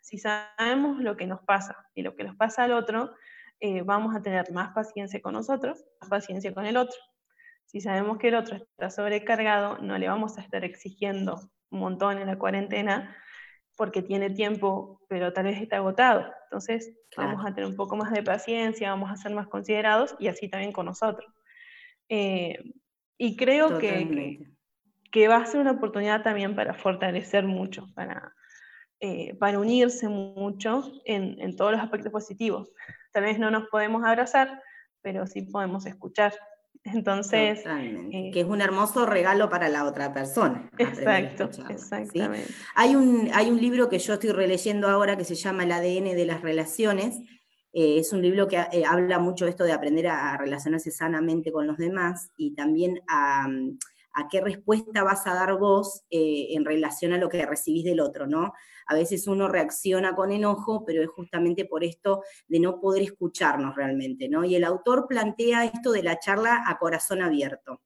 si 0.02 0.18
sabemos 0.18 1.00
lo 1.02 1.16
que 1.16 1.28
nos 1.28 1.42
pasa 1.42 1.86
y 1.94 2.02
lo 2.02 2.16
que 2.16 2.24
nos 2.24 2.36
pasa 2.36 2.64
al 2.64 2.72
otro, 2.72 3.12
eh, 3.60 3.82
vamos 3.82 4.16
a 4.16 4.22
tener 4.22 4.52
más 4.52 4.74
paciencia 4.74 5.22
con 5.22 5.34
nosotros, 5.34 5.86
más 6.02 6.10
paciencia 6.10 6.54
con 6.54 6.66
el 6.66 6.78
otro. 6.78 6.98
Si 7.66 7.82
sabemos 7.82 8.18
que 8.18 8.30
el 8.30 8.36
otro 8.36 8.56
está 8.56 8.90
sobrecargado, 8.90 9.78
no 9.80 9.98
le 9.98 10.08
vamos 10.08 10.38
a 10.38 10.42
estar 10.42 10.64
exigiendo 10.64 11.40
un 11.70 11.80
montón 11.80 12.18
en 12.18 12.28
la 12.28 12.40
cuarentena 12.40 13.16
porque 13.76 14.02
tiene 14.02 14.30
tiempo, 14.32 15.00
pero 15.08 15.32
tal 15.32 15.46
vez 15.46 15.62
está 15.62 15.78
agotado. 15.78 16.26
Entonces, 16.46 16.92
vamos 17.16 17.46
a 17.46 17.54
tener 17.54 17.70
un 17.70 17.76
poco 17.76 17.96
más 17.96 18.12
de 18.12 18.24
paciencia, 18.24 18.90
vamos 18.90 19.12
a 19.12 19.16
ser 19.16 19.34
más 19.34 19.48
considerados 19.48 20.16
y 20.20 20.28
así 20.28 20.50
también 20.50 20.72
con 20.72 20.88
nosotros. 20.88 21.32
Eh, 22.10 22.58
y 23.18 23.36
creo 23.36 23.78
que, 23.78 24.40
que, 25.12 25.28
va 25.28 25.38
a 25.38 25.46
ser 25.46 25.62
una 25.62 25.72
oportunidad 25.72 26.24
también 26.24 26.56
para 26.56 26.74
fortalecer 26.74 27.46
mucho, 27.46 27.88
para, 27.94 28.34
eh, 29.00 29.36
para 29.36 29.60
unirse 29.60 30.08
mucho 30.08 30.92
en, 31.06 31.40
en, 31.40 31.56
todos 31.56 31.72
los 31.72 31.82
aspectos 31.82 32.12
positivos. 32.12 32.72
Tal 33.12 33.24
vez 33.24 33.40
no 33.40 33.52
nos 33.52 33.68
podemos 33.70 34.04
abrazar, 34.04 34.62
pero 35.02 35.26
sí 35.28 35.44
podemos 35.44 35.86
escuchar. 35.86 36.34
Entonces, 36.84 37.60
eh, 37.66 38.32
que 38.34 38.42
es 38.42 38.46
un 38.46 38.62
hermoso 38.62 39.06
regalo 39.06 39.50
para 39.50 39.70
la 39.70 39.86
otra 39.86 40.14
persona. 40.14 40.70
Exacto, 40.78 41.50
exactamente. 41.70 42.54
Hay, 42.76 42.96
un, 42.96 43.30
hay 43.34 43.52
un 43.52 43.60
libro 43.60 43.90
que 43.90 44.00
yo 44.00 44.14
estoy 44.14 44.32
releyendo 44.32 44.88
ahora 44.88 45.18
que 45.18 45.26
se 45.26 45.36
llama 45.36 45.64
El 45.64 45.74
ADN 45.74 46.16
de 46.16 46.26
las 46.26 46.42
relaciones. 46.42 47.20
Eh, 47.74 48.00
es 48.00 48.14
un 48.14 48.22
libro 48.22 48.48
que 48.48 48.58
eh, 48.72 48.84
habla 48.88 49.20
mucho 49.20 49.46
esto 49.46 49.66
de 49.66 49.74
aprender 49.74 50.08
a, 50.08 50.38
relacionarse 50.38 50.90
sanamente 50.90 51.52
con 51.52 51.68
los 51.68 51.78
demás 51.78 52.32
y 52.38 52.56
también 52.56 53.02
a, 53.08 53.48
a 54.14 54.28
qué 54.28 54.42
respuesta 54.42 55.04
vas 55.04 55.28
a 55.28 55.34
dar 55.34 55.58
vos 55.58 56.04
en 56.10 56.66
relación 56.66 57.14
a 57.14 57.18
lo 57.18 57.30
que 57.30 57.46
recibís 57.46 57.84
del 57.86 58.00
otro, 58.00 58.28
¿no? 58.28 58.54
a 58.90 58.96
veces 58.96 59.28
uno 59.28 59.48
reacciona 59.48 60.16
con 60.16 60.32
enojo, 60.32 60.84
pero 60.84 61.04
es 61.04 61.10
justamente 61.10 61.64
por 61.64 61.84
esto 61.84 62.24
de 62.48 62.60
no 62.60 62.82
poder 62.82 63.04
escucharnos 63.04 63.76
realmente, 63.76 64.28
¿no? 64.28 64.44
Y 64.44 64.56
el 64.56 64.64
autor 64.64 65.06
plantea 65.08 65.66
esto 65.66 65.92
de 65.92 66.02
la 66.02 66.20
charla 66.20 66.64
a 66.66 66.80
corazón 66.80 67.22
abierto. 67.22 67.82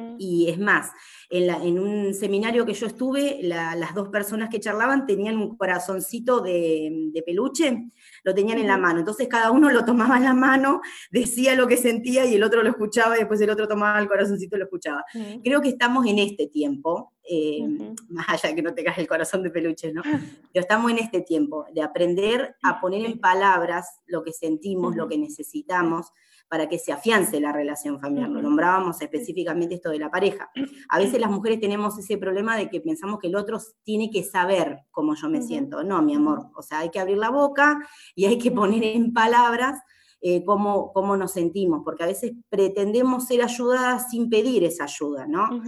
Mm. 0.00 0.16
Y 0.18 0.48
es 0.48 0.58
más, 0.58 0.90
en, 1.30 1.78
un 1.78 2.14
seminario 2.14 2.66
que 2.66 2.74
yo 2.74 2.86
estuve, 2.86 3.40
las 3.42 3.94
dos 3.94 4.08
personas 4.08 4.48
que 4.48 4.60
charlaban 4.60 5.06
tenían 5.06 5.36
un 5.36 5.56
corazoncito 5.56 6.40
de, 6.40 7.22
peluche, 7.24 7.90
lo 8.24 8.34
tenían 8.34 8.58
en 8.58 8.66
la 8.66 8.76
mano. 8.76 9.00
Entonces 9.00 9.28
cada 9.28 9.50
uno 9.50 9.70
lo 9.70 9.84
tomaba 9.84 10.16
en 10.16 10.24
la 10.24 10.34
mano, 10.34 10.80
decía 11.10 11.54
lo 11.54 11.66
que 11.66 11.76
sentía 11.76 12.24
y 12.24 12.34
el 12.34 12.42
otro 12.42 12.62
lo 12.62 12.70
escuchaba 12.70 13.16
y 13.16 13.20
después 13.20 13.40
el 13.40 13.50
otro 13.50 13.68
tomaba 13.68 14.00
el 14.00 14.08
corazoncito 14.08 14.56
y 14.56 14.58
lo 14.58 14.64
escuchaba. 14.64 15.04
Creo 15.44 15.60
que 15.60 15.68
estamos 15.68 16.06
en 16.06 16.18
este 16.18 16.48
tiempo, 16.48 17.12
eh, 17.22 17.60
más 18.08 18.28
allá 18.28 18.48
de 18.48 18.56
que 18.56 18.62
no 18.62 18.74
tengas 18.74 18.98
el 18.98 19.06
corazón 19.06 19.42
de 19.42 19.50
peluche, 19.50 19.92
¿no? 19.92 20.02
Pero 20.52 20.62
estamos 20.62 20.90
en 20.90 20.98
este 20.98 21.20
tiempo 21.20 21.66
de 21.72 21.82
aprender 21.82 22.56
a 22.62 22.80
poner 22.80 23.04
en 23.04 23.20
palabras 23.20 24.00
lo 24.06 24.22
que 24.22 24.32
sentimos, 24.32 24.96
lo 24.96 25.08
que 25.08 25.18
necesitamos 25.18 26.12
para 26.50 26.68
que 26.68 26.80
se 26.80 26.92
afiance 26.92 27.38
la 27.40 27.52
relación 27.52 28.00
familiar. 28.00 28.28
Lo 28.28 28.42
nombrábamos 28.42 29.00
específicamente 29.00 29.76
esto 29.76 29.88
de 29.88 30.00
la 30.00 30.10
pareja. 30.10 30.50
A 30.88 30.98
veces 30.98 31.20
las 31.20 31.30
mujeres 31.30 31.60
tenemos 31.60 31.96
ese 31.96 32.18
problema 32.18 32.56
de 32.56 32.68
que 32.68 32.80
pensamos 32.80 33.20
que 33.20 33.28
el 33.28 33.36
otro 33.36 33.58
tiene 33.84 34.10
que 34.10 34.24
saber 34.24 34.80
cómo 34.90 35.14
yo 35.14 35.30
me 35.30 35.42
siento. 35.42 35.84
No, 35.84 36.02
mi 36.02 36.16
amor, 36.16 36.50
o 36.56 36.62
sea, 36.62 36.80
hay 36.80 36.90
que 36.90 36.98
abrir 36.98 37.18
la 37.18 37.30
boca 37.30 37.78
y 38.16 38.24
hay 38.24 38.36
que 38.36 38.50
poner 38.50 38.82
en 38.82 39.12
palabras 39.12 39.78
eh, 40.20 40.44
cómo, 40.44 40.92
cómo, 40.92 41.16
nos 41.16 41.30
sentimos, 41.30 41.82
porque 41.84 42.02
a 42.02 42.08
veces 42.08 42.32
pretendemos 42.48 43.26
ser 43.26 43.42
ayudadas 43.42 44.10
sin 44.10 44.28
pedir 44.28 44.64
esa 44.64 44.84
ayuda, 44.84 45.28
¿no? 45.28 45.62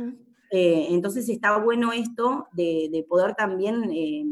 Eh, 0.51 0.88
entonces 0.90 1.29
está 1.29 1.57
bueno 1.59 1.92
esto 1.92 2.49
de, 2.53 3.07
poder 3.09 3.35
también 3.37 3.88
eh, 3.92 4.25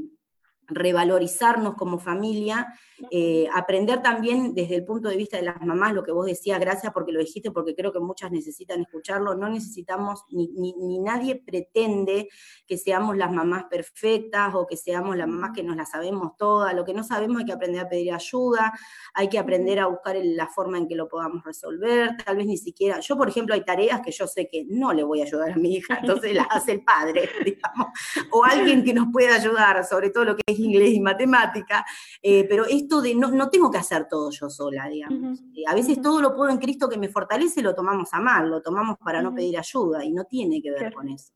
revalorizarnos 0.71 1.75
como 1.75 1.99
familia, 1.99 2.75
eh, 3.11 3.49
aprender 3.53 4.03
también 4.03 4.55
desde 4.55 4.77
el 4.77 4.85
punto 4.85 5.09
de 5.09 5.17
vista 5.17 5.37
de 5.37 5.45
las 5.45 5.61
mamás, 5.63 5.95
lo 5.95 6.03
que 6.03 6.13
vos 6.13 6.27
decías, 6.27 6.61
gracias 6.61 6.93
porque 6.93 7.13
lo 7.13 7.21
dijiste, 7.21 7.51
porque 7.51 7.75
creo 7.75 7.93
que 7.93 8.01
muchas 8.01 8.31
necesitan 8.31 8.81
escucharlo, 8.83 9.35
no 9.35 9.49
necesitamos, 9.49 10.25
ni, 10.31 10.49
ni, 10.55 10.99
nadie 10.99 11.37
pretende 11.37 12.29
que 12.67 12.77
seamos 12.77 13.17
las 13.17 13.33
mamás 13.33 13.65
perfectas 13.71 14.55
o 14.55 14.67
que 14.67 14.77
seamos 14.77 15.17
las 15.17 15.29
mamás 15.29 15.53
que 15.55 15.63
nos 15.63 15.77
las 15.77 15.91
sabemos 15.91 16.37
todas, 16.37 16.75
lo 16.75 16.85
que 16.85 16.93
no 16.93 17.03
sabemos 17.03 17.39
hay 17.39 17.47
que 17.47 17.53
aprender 17.53 17.81
a 17.81 17.89
pedir 17.89 18.13
ayuda, 18.13 18.73
hay 19.15 19.29
que 19.29 19.39
aprender 19.39 19.81
a 19.81 19.87
buscar 19.87 20.17
la 20.23 20.47
forma 20.49 20.79
en 20.79 20.87
que 20.87 20.95
lo 20.95 21.09
podamos 21.09 21.43
resolver, 21.45 22.17
tal 22.25 22.37
vez 22.37 22.47
ni 22.47 22.59
siquiera, 22.59 23.01
yo 23.01 23.17
por 23.17 23.29
ejemplo 23.29 23.55
hay 23.55 23.65
tareas 23.65 24.03
que 24.03 24.13
yo 24.13 24.27
sé 24.27 24.49
que 24.49 24.67
no 24.69 24.93
le 24.93 25.05
voy 25.05 25.21
a 25.21 25.25
ayudar 25.25 25.53
a 25.53 25.57
mi 25.57 25.77
hija, 25.77 25.99
entonces 26.01 26.35
las 26.35 26.47
hace 26.51 26.73
el 26.73 26.85
padre, 26.85 27.29
digamos, 27.45 27.89
o 28.31 28.45
alguien 28.45 28.85
que 28.85 28.93
nos 28.93 29.09
pueda 29.11 29.37
ayudar, 29.37 29.85
sobre 29.85 30.11
todo 30.11 30.25
lo 30.25 30.37
que 30.37 30.43
es 30.47 30.60
inglés 30.61 30.91
y 30.95 31.01
matemática, 31.01 31.85
eh, 32.23 32.47
pero 32.49 32.65
esto 32.67 33.01
de 33.01 33.15
no, 33.15 33.31
no, 33.31 33.51
tengo 33.51 33.71
que 33.71 33.79
hacer 33.79 34.07
todo 34.09 34.31
yo 34.31 34.49
sola, 34.49 34.89
digamos. 34.89 35.41
Eh, 35.55 35.65
a 35.67 35.75
veces 35.75 36.01
todo 36.01 36.21
lo 36.21 36.35
puedo 36.35 36.51
en 36.51 36.59
Cristo 36.59 36.89
que 36.89 36.99
me 36.99 37.09
fortalece, 37.09 37.63
lo 37.63 37.75
tomamos 37.75 38.13
a 38.13 38.21
mal, 38.21 38.49
lo 38.49 38.63
tomamos 38.63 38.97
para 38.99 39.23
no 39.23 39.35
pedir 39.35 39.59
ayuda 39.59 40.05
y 40.05 40.13
no 40.13 40.25
tiene 40.25 40.63
que 40.63 40.71
ver 40.71 40.93
con 40.93 41.09
eso. 41.09 41.33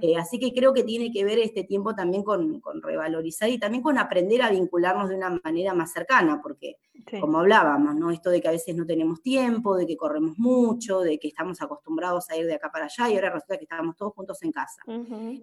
Eh, 0.00 0.16
así 0.16 0.38
que 0.38 0.52
creo 0.52 0.72
que 0.72 0.84
tiene 0.84 1.12
que 1.12 1.24
ver 1.24 1.38
este 1.38 1.64
tiempo 1.64 1.94
también 1.94 2.22
con, 2.22 2.60
revalorizar 2.82 3.50
y 3.50 3.58
también 3.58 3.82
con 3.82 3.98
aprender 3.98 4.42
a 4.42 4.50
vincularnos 4.50 5.08
de 5.08 5.16
una 5.16 5.38
manera 5.44 5.74
más 5.74 5.92
cercana, 5.92 6.40
porque 6.42 6.76
como 7.20 7.38
hablábamos, 7.38 7.96
¿no? 7.96 8.10
Esto 8.10 8.30
de 8.30 8.40
que 8.40 8.48
a 8.48 8.52
veces 8.52 8.74
no 8.76 8.86
tenemos 8.86 9.22
tiempo, 9.22 9.76
de 9.76 9.86
que 9.86 9.96
corremos 9.96 10.38
mucho, 10.38 11.00
de 11.00 11.18
que 11.18 11.28
estamos 11.28 11.60
acostumbrados 11.60 12.30
a 12.30 12.36
ir 12.36 12.46
de 12.46 12.54
acá 12.54 12.70
para 12.70 12.86
allá 12.86 13.08
y 13.08 13.14
ahora 13.14 13.30
resulta 13.30 13.56
que 13.58 13.64
estábamos 13.64 13.96
todos 13.96 14.14
juntos 14.14 14.42
en 14.42 14.52
casa. 14.52 14.82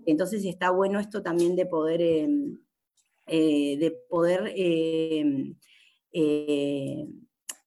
Entonces 0.05 0.43
está 0.45 0.71
bueno 0.71 0.99
esto 0.99 1.21
también 1.21 1.55
de 1.55 1.65
poder 1.65 2.01
em, 2.01 2.59
eh, 3.27 3.77
de 3.77 3.91
poder 4.09 4.53
eh, 4.55 5.53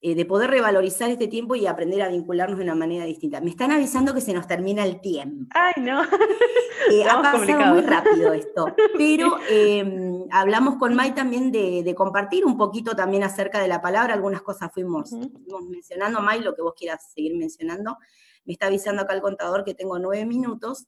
eh, 0.03 0.15
de 0.15 0.25
poder 0.25 0.49
revalorizar 0.49 1.11
este 1.11 1.27
tiempo 1.27 1.53
y 1.53 1.67
aprender 1.67 2.01
a 2.01 2.07
vincularnos 2.07 2.57
de 2.57 2.63
una 2.63 2.73
manera 2.73 3.05
distinta. 3.05 3.39
Me 3.39 3.51
están 3.51 3.71
avisando 3.71 4.15
que 4.15 4.21
se 4.21 4.33
nos 4.33 4.47
termina 4.47 4.83
el 4.83 4.99
tiempo. 4.99 5.45
Ay, 5.53 5.73
no. 5.77 6.01
ha 7.07 7.21
pasado 7.21 7.75
muy 7.75 7.81
rápido 7.81 8.33
esto. 8.33 8.75
Pero 8.97 9.37
em, 9.47 10.25
hablamos 10.31 10.77
con 10.77 10.95
Mai 10.95 11.13
también 11.13 11.51
de, 11.51 11.93
compartir 11.95 12.47
un 12.47 12.57
poquito 12.57 12.95
también 12.95 13.23
acerca 13.23 13.61
de 13.61 13.67
la 13.67 13.79
palabra. 13.79 14.15
Algunas 14.15 14.41
cosas 14.41 14.71
fuimos, 14.73 15.11
fuimos 15.11 15.69
mencionando. 15.69 16.19
Mai, 16.19 16.41
lo 16.41 16.55
que 16.55 16.63
vos 16.63 16.73
quieras 16.75 17.11
seguir 17.13 17.37
mencionando. 17.37 17.95
Me 18.43 18.53
está 18.53 18.65
avisando 18.65 19.03
acá 19.03 19.13
el 19.13 19.21
contador 19.21 19.63
que 19.63 19.75
tengo 19.75 19.99
nueve 19.99 20.25
minutos. 20.25 20.87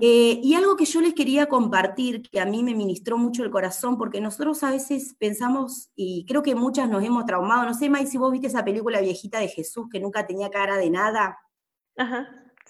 Eh, 0.00 0.40
y 0.42 0.54
algo 0.54 0.76
que 0.76 0.84
yo 0.84 1.00
les 1.00 1.14
quería 1.14 1.46
compartir, 1.46 2.22
que 2.28 2.38
a 2.38 2.44
mí 2.44 2.62
me 2.62 2.74
ministró 2.74 3.16
mucho 3.16 3.42
el 3.44 3.50
corazón, 3.50 3.96
porque 3.96 4.20
nosotros 4.20 4.62
a 4.62 4.70
veces 4.70 5.16
pensamos, 5.18 5.90
y 5.96 6.26
creo 6.26 6.42
que 6.42 6.54
muchas 6.54 6.88
nos 6.88 7.02
hemos 7.02 7.24
traumado, 7.24 7.64
no 7.64 7.72
sé, 7.72 7.88
May, 7.88 8.06
si 8.06 8.18
vos 8.18 8.30
viste 8.30 8.48
esa 8.48 8.64
película 8.64 9.00
viejita 9.00 9.38
de 9.38 9.48
Jesús 9.48 9.86
que 9.90 9.98
nunca 9.98 10.26
tenía 10.26 10.50
cara 10.50 10.76
de 10.76 10.90
nada. 10.90 11.38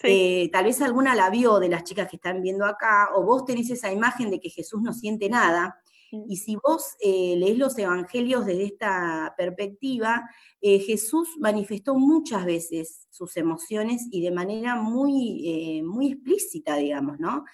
Eh, 0.03 0.49
tal 0.51 0.63
vez 0.65 0.81
alguna 0.81 1.13
la 1.13 1.29
vio 1.29 1.59
de 1.59 1.69
las 1.69 1.83
chicas 1.83 2.07
que 2.07 2.15
están 2.15 2.41
viendo 2.41 2.65
acá, 2.65 3.09
o 3.13 3.23
vos 3.23 3.43
tenés 3.45 3.69
esa 3.69 3.91
imagen 3.91 4.29
de 4.29 4.39
que 4.39 4.49
Jesús 4.49 4.81
no 4.81 4.93
siente 4.93 5.29
nada. 5.29 5.80
Y 6.11 6.37
si 6.37 6.55
vos 6.55 6.95
eh, 6.99 7.35
lees 7.37 7.57
los 7.57 7.77
evangelios 7.77 8.45
desde 8.45 8.65
esta 8.65 9.33
perspectiva, 9.37 10.29
eh, 10.59 10.79
Jesús 10.79 11.29
manifestó 11.39 11.95
muchas 11.95 12.45
veces 12.45 13.07
sus 13.09 13.37
emociones 13.37 14.07
y 14.11 14.21
de 14.21 14.31
manera 14.31 14.75
muy, 14.75 15.41
eh, 15.45 15.83
muy 15.83 16.13
explícita, 16.13 16.75
digamos, 16.75 17.19
¿no? 17.19 17.45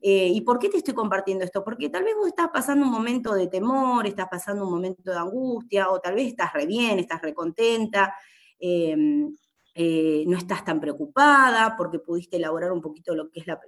¿Y 0.00 0.40
por 0.42 0.58
qué 0.58 0.68
te 0.68 0.78
estoy 0.78 0.94
compartiendo 0.94 1.44
esto? 1.44 1.62
Porque 1.62 1.88
tal 1.88 2.04
vez 2.04 2.14
vos 2.16 2.28
estás 2.28 2.48
pasando 2.52 2.86
un 2.86 2.92
momento 2.92 3.34
de 3.34 3.48
temor, 3.48 4.06
estás 4.06 4.28
pasando 4.30 4.64
un 4.64 4.72
momento 4.72 5.10
de 5.10 5.18
angustia, 5.18 5.90
o 5.90 6.00
tal 6.00 6.14
vez 6.14 6.28
estás 6.28 6.52
re 6.52 6.66
bien, 6.66 6.98
estás 6.98 7.20
re 7.22 7.34
contenta. 7.34 8.14
Em, 8.58 9.36
eh, 9.78 10.24
no 10.26 10.38
estás 10.38 10.64
tan 10.64 10.80
preocupada 10.80 11.76
porque 11.76 11.98
pudiste 11.98 12.38
elaborar 12.38 12.72
un 12.72 12.80
poquito 12.80 13.14
lo 13.14 13.30
que 13.30 13.40
es 13.40 13.46
la, 13.46 13.60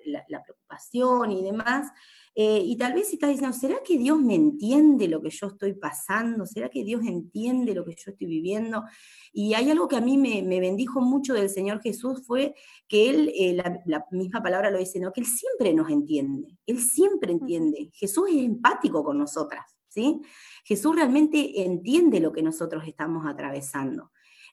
preocupación 0.42 1.32
y 1.32 1.44
demás. 1.44 1.92
Eh, 2.34 2.62
y 2.64 2.76
tal 2.76 2.94
vez 2.94 3.12
estás 3.12 3.30
diciendo, 3.30 3.56
¿será 3.56 3.76
que 3.84 3.98
Dios 3.98 4.20
me 4.20 4.34
entiende 4.34 5.08
lo 5.08 5.20
que 5.20 5.30
yo 5.30 5.48
estoy 5.48 5.74
pasando? 5.74 6.46
¿Será 6.46 6.68
que 6.68 6.84
Dios 6.84 7.02
entiende 7.06 7.74
lo 7.74 7.84
que 7.84 7.92
yo 7.92 8.10
estoy 8.12 8.26
viviendo? 8.26 8.84
Y 9.32 9.54
hay 9.54 9.70
algo 9.70 9.88
que 9.88 9.96
a 9.96 10.00
mí 10.00 10.16
me, 10.16 10.42
bendijo 10.60 11.00
mucho 11.00 11.34
del 11.34 11.50
Señor 11.50 11.80
Jesús, 11.80 12.24
fue 12.26 12.54
que 12.86 13.10
Él, 13.10 13.32
eh, 13.34 13.54
la, 13.54 13.80
la, 13.86 14.06
misma 14.10 14.42
palabra 14.42 14.70
lo 14.70 14.78
dice, 14.78 15.00
¿no? 15.00 15.12
que 15.12 15.20
Él 15.20 15.26
siempre 15.26 15.74
nos 15.74 15.90
entiende, 15.90 16.58
Él 16.66 16.78
siempre 16.78 17.32
entiende. 17.32 17.90
Jesús 17.92 18.28
es 18.30 18.36
empático 18.36 19.02
con 19.04 19.18
nosotras, 19.18 19.64
¿sí? 19.88 20.20
Jesús 20.64 20.94
realmente 20.94 21.62
entiende 21.62 22.20
lo 22.20 22.32
que 22.32 22.42
nosotros 22.42 22.84
estamos 22.86 23.26
atravesando. 23.26 24.10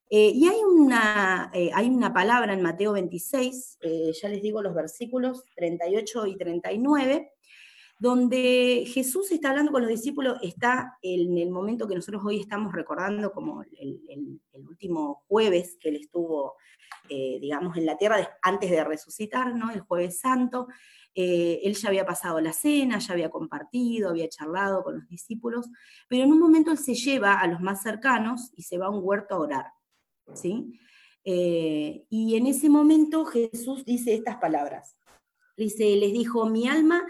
Eh, 0.10 0.32
y 0.36 0.48
hay 0.48 0.60
una, 0.64 1.50
eh, 1.54 1.72
hay 1.74 1.90
una 1.90 2.14
palabra 2.14 2.54
en 2.54 2.62
Mateo 2.62 2.94
26, 2.94 3.80
eh, 3.82 4.12
ya 4.22 4.30
les 4.30 4.42
digo 4.42 4.62
los 4.62 4.76
versículos 4.76 5.44
38 5.56 6.28
y 6.28 6.38
39, 6.38 7.32
donde 7.98 8.86
Jesús 8.88 9.32
está 9.32 9.50
hablando 9.50 9.72
con 9.72 9.82
los 9.82 9.90
discípulos, 9.90 10.38
está 10.42 10.98
en 11.02 11.38
el 11.38 11.50
momento 11.50 11.88
que 11.88 11.96
nosotros 11.96 12.24
hoy 12.26 12.40
estamos 12.40 12.74
recordando 12.74 13.32
como 13.32 13.64
el, 13.64 14.42
último 14.54 15.24
jueves 15.28 15.78
que 15.80 15.90
él 15.90 15.98
estuvo, 15.98 16.56
digamos, 17.10 17.78
en 17.78 17.86
la 17.86 17.98
tierra 17.98 18.38
antes 18.42 18.70
de 18.70 18.84
resucitar, 18.84 19.56
¿no? 19.56 19.72
El 19.72 19.82
jueves 19.82 20.20
santo. 20.20 20.68
él 21.14 21.74
ya 21.74 21.88
había 21.88 22.06
pasado 22.06 22.42
la 22.42 22.52
cena, 22.52 23.00
ya 23.00 23.14
había 23.14 23.30
compartido, 23.30 24.10
había 24.10 24.28
charlado 24.28 24.84
con 24.84 24.96
los 25.00 25.08
discípulos, 25.08 25.70
pero 26.10 26.24
en 26.24 26.32
un 26.32 26.40
momento 26.40 26.72
él 26.72 26.78
se 26.78 26.96
lleva 26.96 27.40
a 27.40 27.48
los 27.48 27.62
más 27.62 27.82
cercanos 27.82 28.52
y 28.56 28.64
se 28.64 28.78
va 28.78 28.88
a 28.88 28.90
un 28.90 29.02
huerto 29.04 29.36
a 29.36 29.40
orar. 29.40 29.66
¿sí? 30.34 30.80
Eh, 31.24 32.06
y 32.10 32.36
en 32.36 32.48
ese 32.48 32.70
momento 32.70 33.26
Jesús 33.26 33.86
dice 33.86 34.14
estas 34.14 34.38
palabras. 34.38 34.98
Dice, 35.58 35.96
les 35.96 36.12
dijo, 36.12 36.46
mi 36.48 36.68
alma 36.68 37.06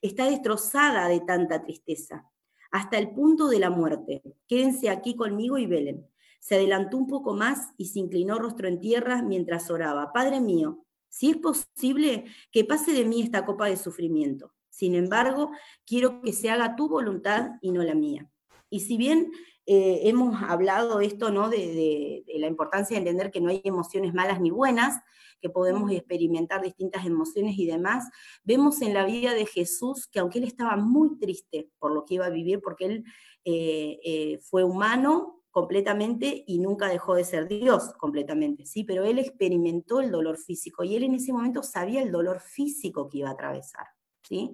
está 0.00 0.28
destrozada 0.30 1.08
de 1.08 1.20
tanta 1.20 1.62
tristeza, 1.62 2.30
hasta 2.70 2.98
el 2.98 3.10
punto 3.10 3.48
de 3.48 3.58
la 3.58 3.70
muerte. 3.70 4.22
Quédense 4.46 4.88
aquí 4.88 5.16
conmigo 5.16 5.58
y 5.58 5.66
velen. 5.66 6.06
Se 6.38 6.54
adelantó 6.54 6.96
un 6.96 7.06
poco 7.06 7.34
más 7.34 7.72
y 7.76 7.86
se 7.86 7.98
inclinó 7.98 8.38
rostro 8.38 8.68
en 8.68 8.80
tierra 8.80 9.22
mientras 9.22 9.70
oraba. 9.70 10.12
Padre 10.12 10.40
mío, 10.40 10.86
si 11.08 11.30
es 11.30 11.36
posible, 11.36 12.24
que 12.50 12.64
pase 12.64 12.92
de 12.92 13.04
mí 13.04 13.20
esta 13.20 13.44
copa 13.44 13.66
de 13.66 13.76
sufrimiento. 13.76 14.54
Sin 14.70 14.94
embargo, 14.94 15.50
quiero 15.84 16.22
que 16.22 16.32
se 16.32 16.48
haga 16.48 16.76
tu 16.76 16.88
voluntad 16.88 17.50
y 17.60 17.72
no 17.72 17.82
la 17.82 17.94
mía. 17.94 18.30
Y 18.70 18.80
si 18.80 18.96
bien 18.96 19.30
eh, 19.72 20.08
hemos 20.08 20.42
hablado 20.42 21.00
esto, 21.00 21.30
¿no? 21.30 21.48
De, 21.48 22.24
la 22.26 22.48
importancia 22.48 22.96
de 22.96 23.02
entender 23.02 23.30
que 23.30 23.40
no 23.40 23.50
hay 23.50 23.60
emociones 23.62 24.12
malas 24.12 24.40
ni 24.40 24.50
buenas, 24.50 25.00
que 25.40 25.48
podemos 25.48 25.92
experimentar 25.92 26.60
distintas 26.60 27.06
emociones 27.06 27.56
y 27.56 27.66
demás. 27.66 28.08
Vemos 28.42 28.82
en 28.82 28.94
la 28.94 29.04
vida 29.04 29.32
de 29.32 29.46
Jesús 29.46 30.08
que 30.08 30.18
aunque 30.18 30.40
él 30.40 30.44
estaba 30.44 30.74
muy 30.74 31.16
triste 31.20 31.70
por 31.78 31.92
lo 31.92 32.04
que 32.04 32.14
iba 32.14 32.26
a 32.26 32.30
vivir, 32.30 32.60
porque 32.60 32.84
él 32.84 33.04
eh, 33.44 34.00
eh, 34.02 34.38
fue 34.42 34.64
humano 34.64 35.44
completamente 35.52 36.42
y 36.48 36.58
nunca 36.58 36.88
dejó 36.88 37.14
de 37.14 37.22
ser 37.22 37.46
Dios 37.46 37.92
completamente, 37.96 38.66
¿sí? 38.66 38.82
Pero 38.82 39.04
él 39.04 39.20
experimentó 39.20 40.00
el 40.00 40.10
dolor 40.10 40.36
físico 40.36 40.82
y 40.82 40.96
él 40.96 41.04
en 41.04 41.14
ese 41.14 41.32
momento 41.32 41.62
sabía 41.62 42.02
el 42.02 42.10
dolor 42.10 42.40
físico 42.40 43.08
que 43.08 43.18
iba 43.18 43.28
a 43.28 43.34
atravesar, 43.34 43.86
¿sí? 44.24 44.50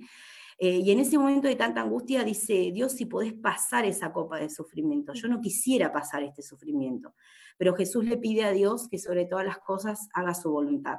Eh, 0.59 0.81
y 0.85 0.91
en 0.91 1.01
ese 1.01 1.19
momento 1.19 1.49
de 1.49 1.57
tanta 1.57 1.83
angustia 1.83 2.25
dice, 2.25 2.71
Dios, 2.73 2.93
si 2.93 3.05
podés 3.05 3.35
pasar 3.35 3.85
esa 3.85 4.13
copa 4.13 4.39
de 4.39 4.49
sufrimiento, 4.49 5.13
yo 5.13 5.29
no 5.29 5.41
quisiera 5.41 5.93
pasar 5.93 6.23
este 6.23 6.43
sufrimiento, 6.43 7.15
pero 7.59 7.75
Jesús 7.75 8.05
le 8.05 8.17
pide 8.17 8.45
a 8.45 8.53
Dios 8.53 8.89
que 8.89 8.99
sobre 8.99 9.27
todas 9.27 9.45
las 9.45 9.59
cosas 9.59 10.09
haga 10.15 10.35
su 10.35 10.51
voluntad. 10.51 10.97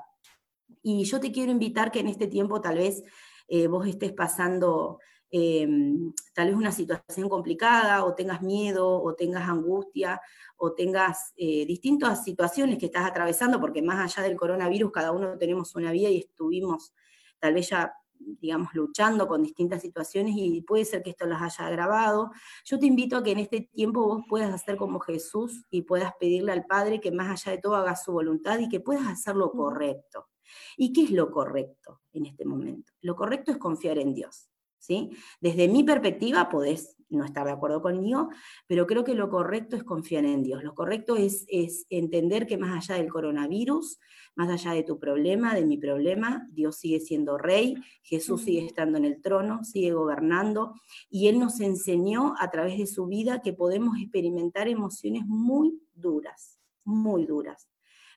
Y 0.84 1.04
yo 1.06 1.20
te 1.20 1.32
quiero 1.32 1.52
invitar 1.52 1.92
que 1.92 2.02
en 2.02 2.08
este 2.08 2.28
tiempo 2.28 2.62
tal 2.62 2.78
vez 2.78 3.04
eh, 3.48 3.68
vos 3.68 3.88
estés 3.88 4.14
pasando 4.14 5.00
em, 5.32 6.14
tal 6.34 6.48
vez 6.48 6.56
una 6.56 6.72
situación 6.72 7.28
complicada 7.28 8.06
o 8.06 8.14
tengas 8.14 8.42
miedo 8.42 9.02
o 9.02 9.16
tengas 9.16 9.50
angustia 9.50 10.22
o 10.56 10.74
tengas 10.74 11.34
eh, 11.36 11.66
distintas 11.66 12.24
situaciones 12.24 12.78
que 12.78 12.86
estás 12.86 13.06
atravesando, 13.06 13.60
porque 13.60 13.82
más 13.82 14.00
allá 14.00 14.28
del 14.28 14.38
coronavirus 14.38 14.92
cada 14.92 15.12
uno 15.12 15.38
tenemos 15.38 15.76
una 15.76 15.92
vida 15.92 16.10
y 16.10 16.20
estuvimos 16.20 16.94
tal 17.40 17.54
vez 17.56 17.70
ya 17.70 17.94
digamos, 18.20 18.74
luchando 18.74 19.28
con 19.28 19.44
distintas 19.44 19.82
situaciones 19.82 20.36
y 20.38 20.62
puede 20.62 20.86
ser 20.86 21.04
que 21.04 21.12
esto 21.12 21.26
las 21.26 21.42
haya 21.42 21.68
agravado. 21.68 22.32
Yo 22.66 22.80
te 22.80 22.86
invito 22.86 23.18
a 23.18 23.24
que 23.24 23.32
en 23.32 23.40
este 23.40 23.62
tiempo 23.62 24.06
vos 24.06 24.24
puedas 24.28 24.54
hacer 24.54 24.78
como 24.78 25.00
Jesús 25.00 25.66
y 25.70 25.84
puedas 25.84 26.14
pedirle 26.20 26.52
al 26.52 26.66
Padre 26.66 27.00
que 27.00 27.12
más 27.12 27.30
allá 27.30 27.56
de 27.56 27.62
todo 27.62 27.76
haga 27.76 27.96
su 27.96 28.12
voluntad 28.12 28.60
y 28.60 28.70
que 28.70 28.80
puedas 28.80 29.08
hacer 29.08 29.36
lo 29.36 29.52
correcto. 29.52 30.28
¿Y 30.76 30.94
qué 30.94 31.04
es 31.04 31.12
lo 31.12 31.32
correcto 31.32 32.02
en 32.14 32.26
este 32.26 32.46
momento? 32.46 32.94
Lo 33.02 33.16
correcto 33.16 33.52
es 33.52 33.58
confiar 33.58 33.98
en 33.98 34.14
Dios. 34.14 34.50
¿sí? 34.78 35.12
Desde 35.40 35.68
mi 35.68 35.84
perspectiva 35.84 36.50
podés 36.50 36.97
no 37.10 37.24
estar 37.24 37.46
de 37.46 37.54
acuerdo 37.54 37.82
conmigo, 37.82 38.30
pero 38.68 38.86
creo 38.88 39.04
que 39.04 39.16
lo 39.16 39.30
correcto 39.30 39.76
es 39.76 39.84
confiar 39.84 40.26
en 40.26 40.44
Dios. 40.44 40.64
Lo 40.64 40.76
correcto 40.76 41.16
es, 41.16 41.46
es 41.48 41.86
entender 41.90 42.48
que 42.48 42.58
más 42.58 42.76
allá 42.76 43.02
del 43.02 43.12
coronavirus, 43.12 44.00
más 44.36 44.50
allá 44.50 44.74
de 44.74 44.84
tu 44.84 45.00
problema, 45.00 45.56
de 45.56 45.66
mi 45.66 45.78
problema, 45.78 46.48
Dios 46.52 46.78
sigue 46.78 47.00
siendo 47.00 47.38
rey, 47.38 47.76
Jesús 48.04 48.44
sigue 48.44 48.66
estando 48.66 48.98
en 48.98 49.06
el 49.06 49.22
trono, 49.22 49.64
sigue 49.64 49.94
gobernando, 49.94 50.74
y 51.10 51.28
Él 51.28 51.40
nos 51.40 51.60
enseñó 51.60 52.36
a 52.40 52.50
través 52.52 52.78
de 52.78 52.88
su 52.88 53.08
vida 53.08 53.42
que 53.42 53.54
podemos 53.54 53.98
experimentar 54.00 54.68
emociones 54.68 55.26
muy 55.26 55.82
duras, 55.94 56.60
muy 56.84 57.26
duras. 57.26 57.68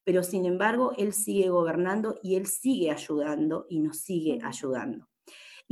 Pero 0.05 0.22
sin 0.22 0.46
embargo, 0.46 0.92
Él 0.96 1.12
sigue 1.12 1.50
gobernando 1.50 2.18
y 2.22 2.37
Él 2.37 2.46
sigue 2.46 2.90
ayudando 2.90 3.66
y 3.68 3.81
nos 3.81 3.98
sigue 3.98 4.38
ayudando. 4.42 5.10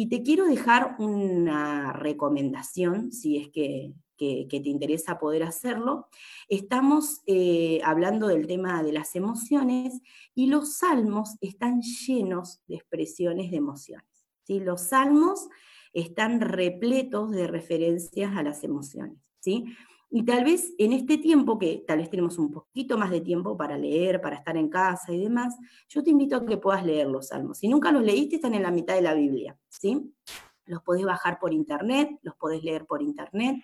Y 0.00 0.08
te 0.08 0.22
quiero 0.22 0.46
dejar 0.46 0.94
una 1.00 1.92
recomendación, 1.92 3.10
si 3.10 3.36
es 3.36 3.48
que, 3.48 3.94
te 4.16 4.68
interesa 4.68 5.18
poder 5.18 5.42
hacerlo. 5.42 6.06
Estamos 6.48 7.22
eh, 7.26 7.80
hablando 7.82 8.28
del 8.28 8.46
tema 8.46 8.84
de 8.84 8.92
las 8.92 9.16
emociones 9.16 10.00
y 10.36 10.46
los 10.46 10.76
salmos 10.76 11.30
están 11.40 11.82
llenos 11.82 12.60
de 12.68 12.76
expresiones 12.76 13.50
de 13.50 13.56
emociones. 13.56 14.06
¿sí? 14.44 14.60
Los 14.60 14.82
salmos 14.82 15.48
están 15.92 16.42
repletos 16.42 17.32
de 17.32 17.48
referencias 17.48 18.36
a 18.36 18.44
las 18.44 18.62
emociones. 18.62 19.18
¿sí? 19.40 19.64
Y 20.10 20.24
tal 20.24 20.44
vez 20.44 20.72
en 20.78 20.92
este 20.92 21.18
tiempo, 21.18 21.58
que 21.58 21.84
tal 21.86 21.98
vez 21.98 22.08
tenemos 22.08 22.38
un 22.38 22.50
poquito 22.50 22.96
más 22.96 23.10
de 23.10 23.20
tiempo 23.20 23.56
para 23.56 23.76
leer, 23.76 24.20
para 24.20 24.36
estar 24.36 24.56
en 24.56 24.68
casa 24.68 25.12
y 25.12 25.18
demás, 25.18 25.56
yo 25.88 26.02
te 26.02 26.10
invito 26.10 26.36
a 26.36 26.46
que 26.46 26.56
puedas 26.56 26.84
leer 26.84 27.08
los 27.08 27.28
salmos. 27.28 27.58
Si 27.58 27.68
nunca 27.68 27.92
los 27.92 28.02
leíste, 28.02 28.36
están 28.36 28.54
en 28.54 28.62
la 28.62 28.70
mitad 28.70 28.94
de 28.94 29.02
la 29.02 29.12
Biblia, 29.12 29.58
¿sí? 29.68 30.14
Los 30.64 30.82
podés 30.82 31.04
bajar 31.04 31.38
por 31.38 31.52
internet, 31.52 32.18
los 32.22 32.34
podés 32.36 32.62
leer 32.64 32.86
por 32.86 33.02
internet. 33.02 33.62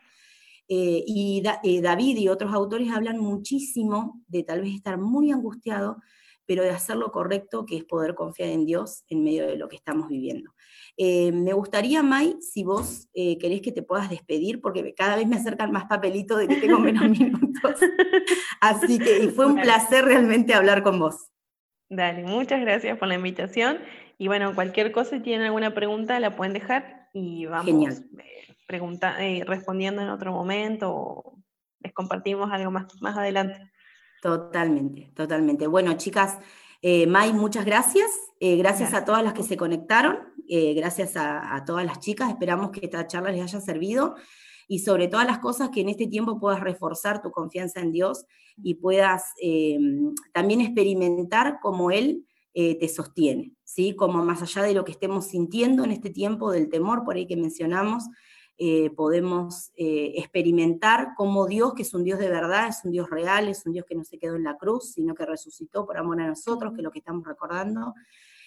Eh, 0.68 1.04
y 1.06 1.42
eh, 1.62 1.80
David 1.80 2.16
y 2.16 2.28
otros 2.28 2.52
autores 2.52 2.90
hablan 2.90 3.18
muchísimo 3.18 4.22
de 4.28 4.42
tal 4.42 4.62
vez 4.62 4.74
estar 4.74 4.98
muy 4.98 5.30
angustiado, 5.30 5.98
pero 6.46 6.62
de 6.62 6.70
hacer 6.70 6.96
lo 6.96 7.10
correcto, 7.10 7.64
que 7.66 7.76
es 7.76 7.84
poder 7.84 8.14
confiar 8.14 8.50
en 8.50 8.66
Dios 8.66 9.04
en 9.08 9.24
medio 9.24 9.46
de 9.46 9.56
lo 9.56 9.68
que 9.68 9.76
estamos 9.76 10.08
viviendo. 10.08 10.54
Eh, 10.96 11.32
me 11.32 11.52
gustaría, 11.52 12.02
May, 12.02 12.36
si 12.40 12.62
vos 12.62 13.08
eh, 13.14 13.38
querés 13.38 13.60
que 13.60 13.72
te 13.72 13.82
puedas 13.82 14.10
despedir, 14.10 14.60
porque 14.60 14.94
cada 14.94 15.16
vez 15.16 15.26
me 15.26 15.36
acercan 15.36 15.72
más 15.72 15.86
papelitos 15.86 16.38
de 16.38 16.48
que 16.48 16.56
tengo 16.56 16.78
menos 16.78 17.08
minutos. 17.18 17.80
Así 18.60 18.98
que 18.98 19.28
fue 19.28 19.46
un 19.46 19.60
placer 19.60 20.04
realmente 20.04 20.54
hablar 20.54 20.82
con 20.82 20.98
vos. 20.98 21.30
Dale, 21.88 22.22
muchas 22.24 22.60
gracias 22.60 22.98
por 22.98 23.08
la 23.08 23.14
invitación. 23.14 23.78
Y 24.18 24.28
bueno, 24.28 24.54
cualquier 24.54 24.92
cosa, 24.92 25.16
si 25.16 25.22
tienen 25.22 25.46
alguna 25.46 25.74
pregunta, 25.74 26.18
la 26.20 26.36
pueden 26.36 26.52
dejar 26.52 27.08
y 27.12 27.46
vamos 27.46 28.02
eh, 29.18 29.44
respondiendo 29.46 30.02
en 30.02 30.08
otro 30.08 30.32
momento 30.32 30.92
o 30.92 31.38
les 31.80 31.92
compartimos 31.92 32.50
algo 32.50 32.70
más, 32.70 32.86
más 33.00 33.16
adelante. 33.16 33.60
Totalmente, 34.24 35.12
totalmente. 35.14 35.66
Bueno, 35.66 35.92
chicas, 35.98 36.38
May, 36.82 37.32
muchas 37.34 37.64
gracias. 37.64 38.10
gracias 38.40 38.94
a 38.94 39.04
todas 39.04 39.22
las 39.22 39.34
que 39.34 39.42
se 39.42 39.56
conectaron. 39.56 40.34
Eh, 40.48 40.74
gracias 40.74 41.16
a, 41.16 41.62
todas 41.66 41.84
las 41.86 42.00
chicas. 42.00 42.30
Esperamos 42.30 42.70
que 42.70 42.80
esta 42.82 43.06
charla 43.06 43.32
les 43.32 43.42
haya 43.42 43.60
servido 43.60 44.14
y 44.68 44.80
sobre 44.80 45.08
todas 45.08 45.26
las 45.26 45.38
cosas 45.38 45.70
que 45.70 45.80
en 45.80 45.88
este 45.88 46.06
tiempo 46.06 46.38
puedas 46.38 46.60
reforzar 46.60 47.22
tu 47.22 47.30
confianza 47.30 47.80
en 47.80 47.92
Dios 47.92 48.26
y 48.62 48.74
puedas 48.74 49.32
eh, 49.42 49.78
también 50.32 50.60
experimentar 50.60 51.58
cómo 51.62 51.90
Él 51.90 52.26
eh, 52.54 52.78
te 52.78 52.88
sostiene, 52.88 53.52
¿sí? 53.64 53.96
Como 53.96 54.24
más 54.24 54.42
allá 54.42 54.62
de 54.62 54.74
lo 54.74 54.84
que 54.84 54.92
estemos 54.92 55.26
sintiendo 55.26 55.84
en 55.84 55.90
este 55.90 56.10
tiempo 56.10 56.50
del 56.50 56.68
temor 56.68 57.04
por 57.04 57.16
ahí 57.16 57.26
que 57.26 57.36
mencionamos, 57.36 58.04
eh, 58.56 58.90
podemos 58.90 59.72
eh, 59.76 60.12
experimentar 60.16 61.14
cómo 61.16 61.46
Dios, 61.46 61.74
que 61.74 61.82
es 61.82 61.92
un 61.92 62.04
Dios 62.04 62.20
de 62.20 62.28
verdad, 62.28 62.68
es 62.68 62.84
un 62.84 62.92
Dios 62.92 63.10
real, 63.10 63.48
es 63.48 63.66
un 63.66 63.72
Dios 63.72 63.84
que 63.84 63.96
no 63.96 64.04
se 64.04 64.16
quedó 64.16 64.36
en 64.36 64.44
la 64.44 64.56
cruz, 64.56 64.92
sino 64.92 65.14
que 65.14 65.26
resucitó 65.26 65.84
por 65.84 65.98
amor 65.98 66.20
a 66.20 66.28
nosotros, 66.28 66.72
que 66.72 66.78
es 66.78 66.84
lo 66.84 66.92
que 66.92 67.00
estamos 67.00 67.26
recordando, 67.26 67.94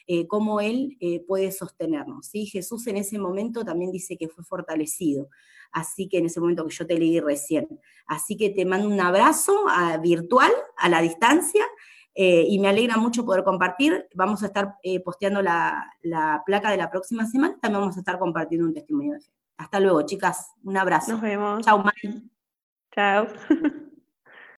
eh, 0.07 0.25
cómo 0.25 0.61
Él 0.61 0.97
puede 1.27 1.51
sostenernos. 1.51 2.27
¿sí? 2.27 2.45
Jesús 2.45 2.87
en 2.87 2.95
ese 2.95 3.19
momento 3.19 3.65
también 3.65 3.91
dice 3.91 4.15
que 4.15 4.29
fue 4.29 4.45
fortalecido, 4.45 5.29
así 5.73 6.07
que 6.07 6.19
en 6.19 6.27
ese 6.27 6.39
momento 6.39 6.65
que 6.65 6.73
yo 6.73 6.87
te 6.87 6.97
leí 6.97 7.19
recién. 7.19 7.67
Así 8.05 8.37
que 8.37 8.49
te 8.49 8.63
mando 8.63 8.87
un 8.87 9.01
abrazo 9.01 9.65
virtual, 10.01 10.51
a 10.77 10.87
la 10.87 11.01
distancia. 11.01 11.65
y 12.15 12.57
me 12.59 12.69
alegra 12.69 12.95
mucho 12.97 13.25
poder 13.25 13.43
compartir. 13.43 14.07
Vamos 14.15 14.41
a 14.41 14.47
estar 14.47 14.75
posteando 15.03 15.41
la, 15.41 15.93
la 16.01 16.41
placa 16.45 16.71
de 16.71 16.77
la 16.77 16.89
próxima 16.89 17.25
semana. 17.25 17.57
También 17.61 17.81
vamos 17.81 17.97
a 17.97 17.99
estar 17.99 18.17
compartiendo 18.17 18.65
un 18.65 18.73
testimonio 18.73 19.13
de 19.15 19.19
fe. 19.19 19.36
Hasta 19.57 19.79
luego, 19.79 20.03
chicas. 20.03 20.53
Un 20.63 20.77
abrazo. 20.77 21.13
Nos 21.13 21.21
vemos. 21.21 21.65
Chao, 21.65 21.83
Mari. 21.83 22.29
Chao. 22.91 23.27